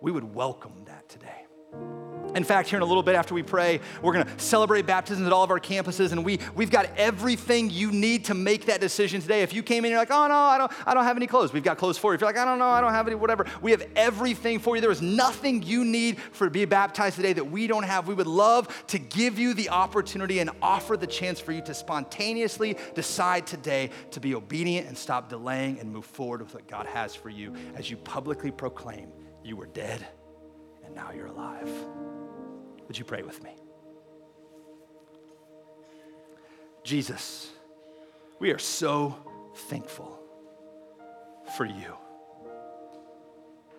We 0.00 0.12
would 0.12 0.32
welcome 0.32 0.84
that 0.86 1.08
today. 1.08 2.07
In 2.34 2.44
fact, 2.44 2.68
here 2.68 2.76
in 2.76 2.82
a 2.82 2.86
little 2.86 3.02
bit 3.02 3.14
after 3.14 3.34
we 3.34 3.42
pray, 3.42 3.80
we're 4.02 4.12
going 4.12 4.26
to 4.26 4.38
celebrate 4.38 4.86
baptisms 4.86 5.26
at 5.26 5.32
all 5.32 5.42
of 5.42 5.50
our 5.50 5.58
campuses, 5.58 6.12
and 6.12 6.24
we, 6.24 6.38
we've 6.54 6.70
got 6.70 6.86
everything 6.96 7.70
you 7.70 7.90
need 7.90 8.26
to 8.26 8.34
make 8.34 8.66
that 8.66 8.80
decision 8.80 9.20
today. 9.20 9.42
If 9.42 9.52
you 9.52 9.62
came 9.62 9.84
in 9.84 9.90
you're 9.90 10.00
like, 10.00 10.10
oh 10.10 10.28
no, 10.28 10.34
I 10.34 10.58
don't, 10.58 10.72
I 10.86 10.94
don't 10.94 11.04
have 11.04 11.16
any 11.16 11.26
clothes, 11.26 11.52
we've 11.52 11.64
got 11.64 11.78
clothes 11.78 11.98
for 11.98 12.12
you. 12.12 12.16
If 12.16 12.20
you're 12.20 12.28
like, 12.28 12.38
I 12.38 12.44
don't 12.44 12.58
know, 12.58 12.68
I 12.68 12.80
don't 12.80 12.92
have 12.92 13.06
any, 13.06 13.16
whatever, 13.16 13.46
we 13.62 13.70
have 13.70 13.86
everything 13.96 14.58
for 14.58 14.76
you. 14.76 14.82
There 14.82 14.90
is 14.90 15.02
nothing 15.02 15.62
you 15.62 15.84
need 15.84 16.20
for 16.20 16.44
to 16.44 16.50
be 16.50 16.64
baptized 16.64 17.16
today 17.16 17.32
that 17.32 17.50
we 17.50 17.66
don't 17.66 17.82
have. 17.82 18.06
We 18.06 18.14
would 18.14 18.26
love 18.26 18.86
to 18.88 18.98
give 18.98 19.38
you 19.38 19.54
the 19.54 19.70
opportunity 19.70 20.40
and 20.40 20.50
offer 20.60 20.96
the 20.96 21.06
chance 21.06 21.40
for 21.40 21.52
you 21.52 21.62
to 21.62 21.74
spontaneously 21.74 22.76
decide 22.94 23.46
today 23.46 23.90
to 24.10 24.20
be 24.20 24.34
obedient 24.34 24.86
and 24.86 24.96
stop 24.96 25.28
delaying 25.28 25.80
and 25.80 25.90
move 25.90 26.04
forward 26.04 26.42
with 26.42 26.54
what 26.54 26.68
God 26.68 26.86
has 26.86 27.14
for 27.14 27.30
you 27.30 27.54
as 27.74 27.90
you 27.90 27.96
publicly 27.96 28.50
proclaim 28.50 29.10
you 29.42 29.56
were 29.56 29.66
dead 29.66 30.06
and 30.88 30.96
now 30.96 31.12
you're 31.12 31.26
alive. 31.26 31.70
Would 32.86 32.98
you 32.98 33.04
pray 33.04 33.22
with 33.22 33.42
me? 33.44 33.54
Jesus, 36.82 37.50
we 38.38 38.50
are 38.52 38.58
so 38.58 39.14
thankful 39.54 40.18
for 41.58 41.66
you. 41.66 41.94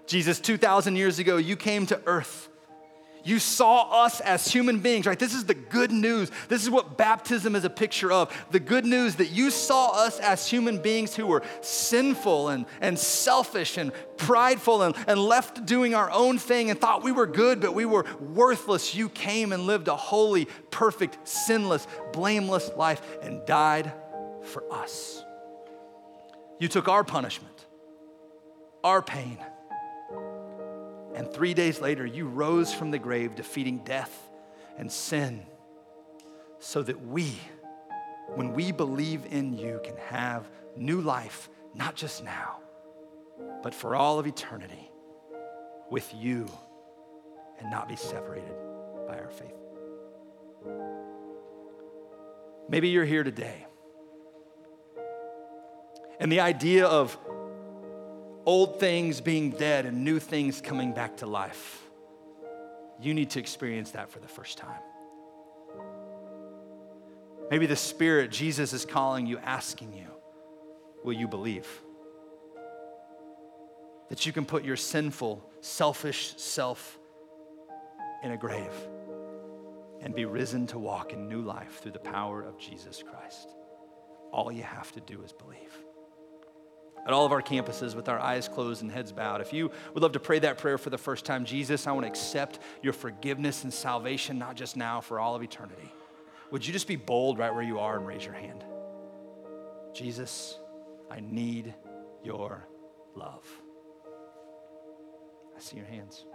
Jesus, 0.05 0.39
2,000 0.39 0.95
years 0.95 1.17
ago, 1.17 1.37
you 1.37 1.55
came 1.55 1.87
to 1.87 1.99
earth 2.05 2.49
you 3.23 3.39
saw 3.39 4.03
us 4.05 4.21
as 4.21 4.47
human 4.47 4.79
beings, 4.79 5.05
right? 5.05 5.19
This 5.19 5.33
is 5.33 5.45
the 5.45 5.53
good 5.53 5.91
news. 5.91 6.31
This 6.47 6.63
is 6.63 6.69
what 6.69 6.97
baptism 6.97 7.55
is 7.55 7.65
a 7.65 7.69
picture 7.69 8.11
of. 8.11 8.35
The 8.51 8.59
good 8.59 8.85
news 8.85 9.15
that 9.15 9.31
you 9.31 9.51
saw 9.51 9.91
us 10.05 10.19
as 10.19 10.47
human 10.47 10.81
beings 10.81 11.15
who 11.15 11.27
were 11.27 11.43
sinful 11.61 12.49
and, 12.49 12.65
and 12.81 12.97
selfish 12.97 13.77
and 13.77 13.91
prideful 14.17 14.83
and, 14.83 14.95
and 15.07 15.19
left 15.19 15.65
doing 15.65 15.95
our 15.95 16.09
own 16.11 16.37
thing 16.37 16.69
and 16.69 16.79
thought 16.79 17.03
we 17.03 17.11
were 17.11 17.27
good, 17.27 17.59
but 17.61 17.73
we 17.73 17.85
were 17.85 18.05
worthless. 18.19 18.95
You 18.95 19.09
came 19.09 19.51
and 19.51 19.63
lived 19.63 19.87
a 19.87 19.95
holy, 19.95 20.45
perfect, 20.71 21.27
sinless, 21.27 21.87
blameless 22.13 22.71
life 22.75 23.01
and 23.21 23.45
died 23.45 23.91
for 24.43 24.63
us. 24.71 25.23
You 26.59 26.67
took 26.67 26.87
our 26.87 27.03
punishment, 27.03 27.65
our 28.83 29.01
pain 29.01 29.37
and 31.19 31.29
three 31.29 31.53
days 31.53 31.81
later, 31.81 32.05
you 32.05 32.29
rose 32.29 32.73
from 32.73 32.91
the 32.91 32.97
grave, 32.97 33.35
defeating 33.35 33.79
death 33.79 34.29
and 34.77 34.89
sin, 34.89 35.45
so 36.59 36.81
that 36.81 37.05
we, 37.05 37.37
when 38.35 38.53
we 38.53 38.71
believe 38.71 39.25
in 39.29 39.51
you, 39.51 39.81
can 39.83 39.97
have 39.97 40.49
new 40.77 41.01
life, 41.01 41.49
not 41.75 41.95
just 41.95 42.23
now, 42.23 42.59
but 43.61 43.75
for 43.75 43.97
all 43.97 44.17
of 44.17 44.27
eternity 44.27 44.89
with 45.91 46.09
you 46.15 46.47
and 47.59 47.69
not 47.69 47.89
be 47.89 47.97
separated 47.97 48.55
by 49.05 49.19
our 49.19 49.29
faith. 49.29 49.57
Maybe 52.69 52.87
you're 52.87 53.03
here 53.03 53.25
today. 53.25 53.65
And 56.17 56.31
the 56.31 56.39
idea 56.39 56.85
of 56.85 57.17
old 58.49 58.79
things 58.79 59.21
being 59.21 59.51
dead 59.51 59.85
and 59.85 60.03
new 60.03 60.19
things 60.19 60.59
coming 60.59 60.91
back 60.91 61.17
to 61.17 61.27
life. 61.27 61.83
You 62.99 63.13
need 63.13 63.29
to 63.29 63.39
experience 63.39 63.91
that 63.91 64.09
for 64.09 64.17
the 64.17 64.27
first 64.27 64.57
time. 64.57 64.81
Maybe 67.51 67.67
the 67.67 67.75
Spirit, 67.75 68.31
Jesus 68.31 68.73
is 68.73 68.85
calling 68.85 69.27
you, 69.27 69.37
asking 69.37 69.93
you, 69.93 70.07
will 71.03 71.13
you 71.13 71.27
believe? 71.27 71.67
That 74.09 74.25
you 74.25 74.33
can 74.33 74.45
put 74.45 74.63
your 74.63 74.77
sinful, 74.77 75.47
selfish 75.61 76.33
self 76.37 76.97
in 78.23 78.31
a 78.31 78.37
grave 78.37 78.73
and 80.01 80.15
be 80.15 80.25
risen 80.25 80.65
to 80.67 80.79
walk 80.79 81.13
in 81.13 81.29
new 81.29 81.43
life 81.43 81.81
through 81.83 81.91
the 81.91 81.99
power 81.99 82.41
of 82.41 82.57
Jesus 82.57 83.03
Christ. 83.03 83.49
All 84.33 84.51
you 84.51 84.63
have 84.63 84.91
to 84.93 85.01
do 85.01 85.21
is 85.21 85.33
believe 85.33 85.85
at 87.05 87.13
all 87.13 87.25
of 87.25 87.31
our 87.31 87.41
campuses 87.41 87.95
with 87.95 88.09
our 88.09 88.19
eyes 88.19 88.47
closed 88.47 88.81
and 88.81 88.91
heads 88.91 89.11
bowed. 89.11 89.41
If 89.41 89.53
you 89.53 89.71
would 89.93 90.03
love 90.03 90.13
to 90.13 90.19
pray 90.19 90.39
that 90.39 90.57
prayer 90.57 90.77
for 90.77 90.89
the 90.89 90.97
first 90.97 91.25
time, 91.25 91.45
Jesus, 91.45 91.87
I 91.87 91.91
want 91.91 92.03
to 92.03 92.09
accept 92.09 92.59
your 92.81 92.93
forgiveness 92.93 93.63
and 93.63 93.73
salvation, 93.73 94.37
not 94.37 94.55
just 94.55 94.77
now, 94.77 95.01
for 95.01 95.19
all 95.19 95.35
of 95.35 95.43
eternity. 95.43 95.91
Would 96.51 96.65
you 96.65 96.73
just 96.73 96.87
be 96.87 96.95
bold 96.95 97.37
right 97.37 97.53
where 97.53 97.63
you 97.63 97.79
are 97.79 97.97
and 97.97 98.05
raise 98.05 98.25
your 98.25 98.33
hand? 98.33 98.63
Jesus, 99.93 100.57
I 101.09 101.19
need 101.19 101.73
your 102.23 102.67
love. 103.15 103.45
I 105.55 105.59
see 105.59 105.77
your 105.77 105.85
hands. 105.85 106.25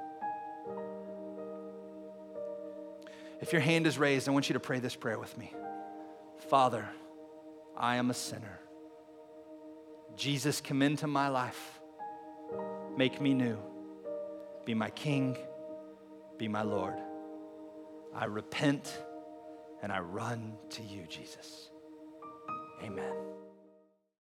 If 3.41 3.53
your 3.53 3.61
hand 3.61 3.87
is 3.87 3.99
raised, 3.99 4.29
I 4.29 4.33
want 4.33 4.49
you 4.49 4.55
to 4.55 4.61
pray 4.61 4.81
this 4.81 4.97
prayer 4.97 5.19
with 5.19 5.37
me. 5.37 5.53
Father, 6.49 6.89
I 7.77 7.97
am 7.97 8.11
a 8.11 8.15
sinner. 8.15 8.61
Jesus, 10.17 10.61
come 10.61 10.83
into 10.83 11.07
my 11.07 11.29
life. 11.29 11.81
Make 12.97 13.21
me 13.21 13.35
new. 13.35 13.59
Be 14.65 14.75
my 14.75 14.91
King. 14.91 15.37
Be 16.39 16.49
my 16.49 16.63
Lord. 16.63 16.95
I 18.15 18.27
repent 18.27 18.97
and 19.83 19.93
I 19.93 20.01
run 20.01 20.55
to 20.71 20.83
you, 20.83 21.05
Jesus. 21.09 21.71
Amen. 22.83 23.13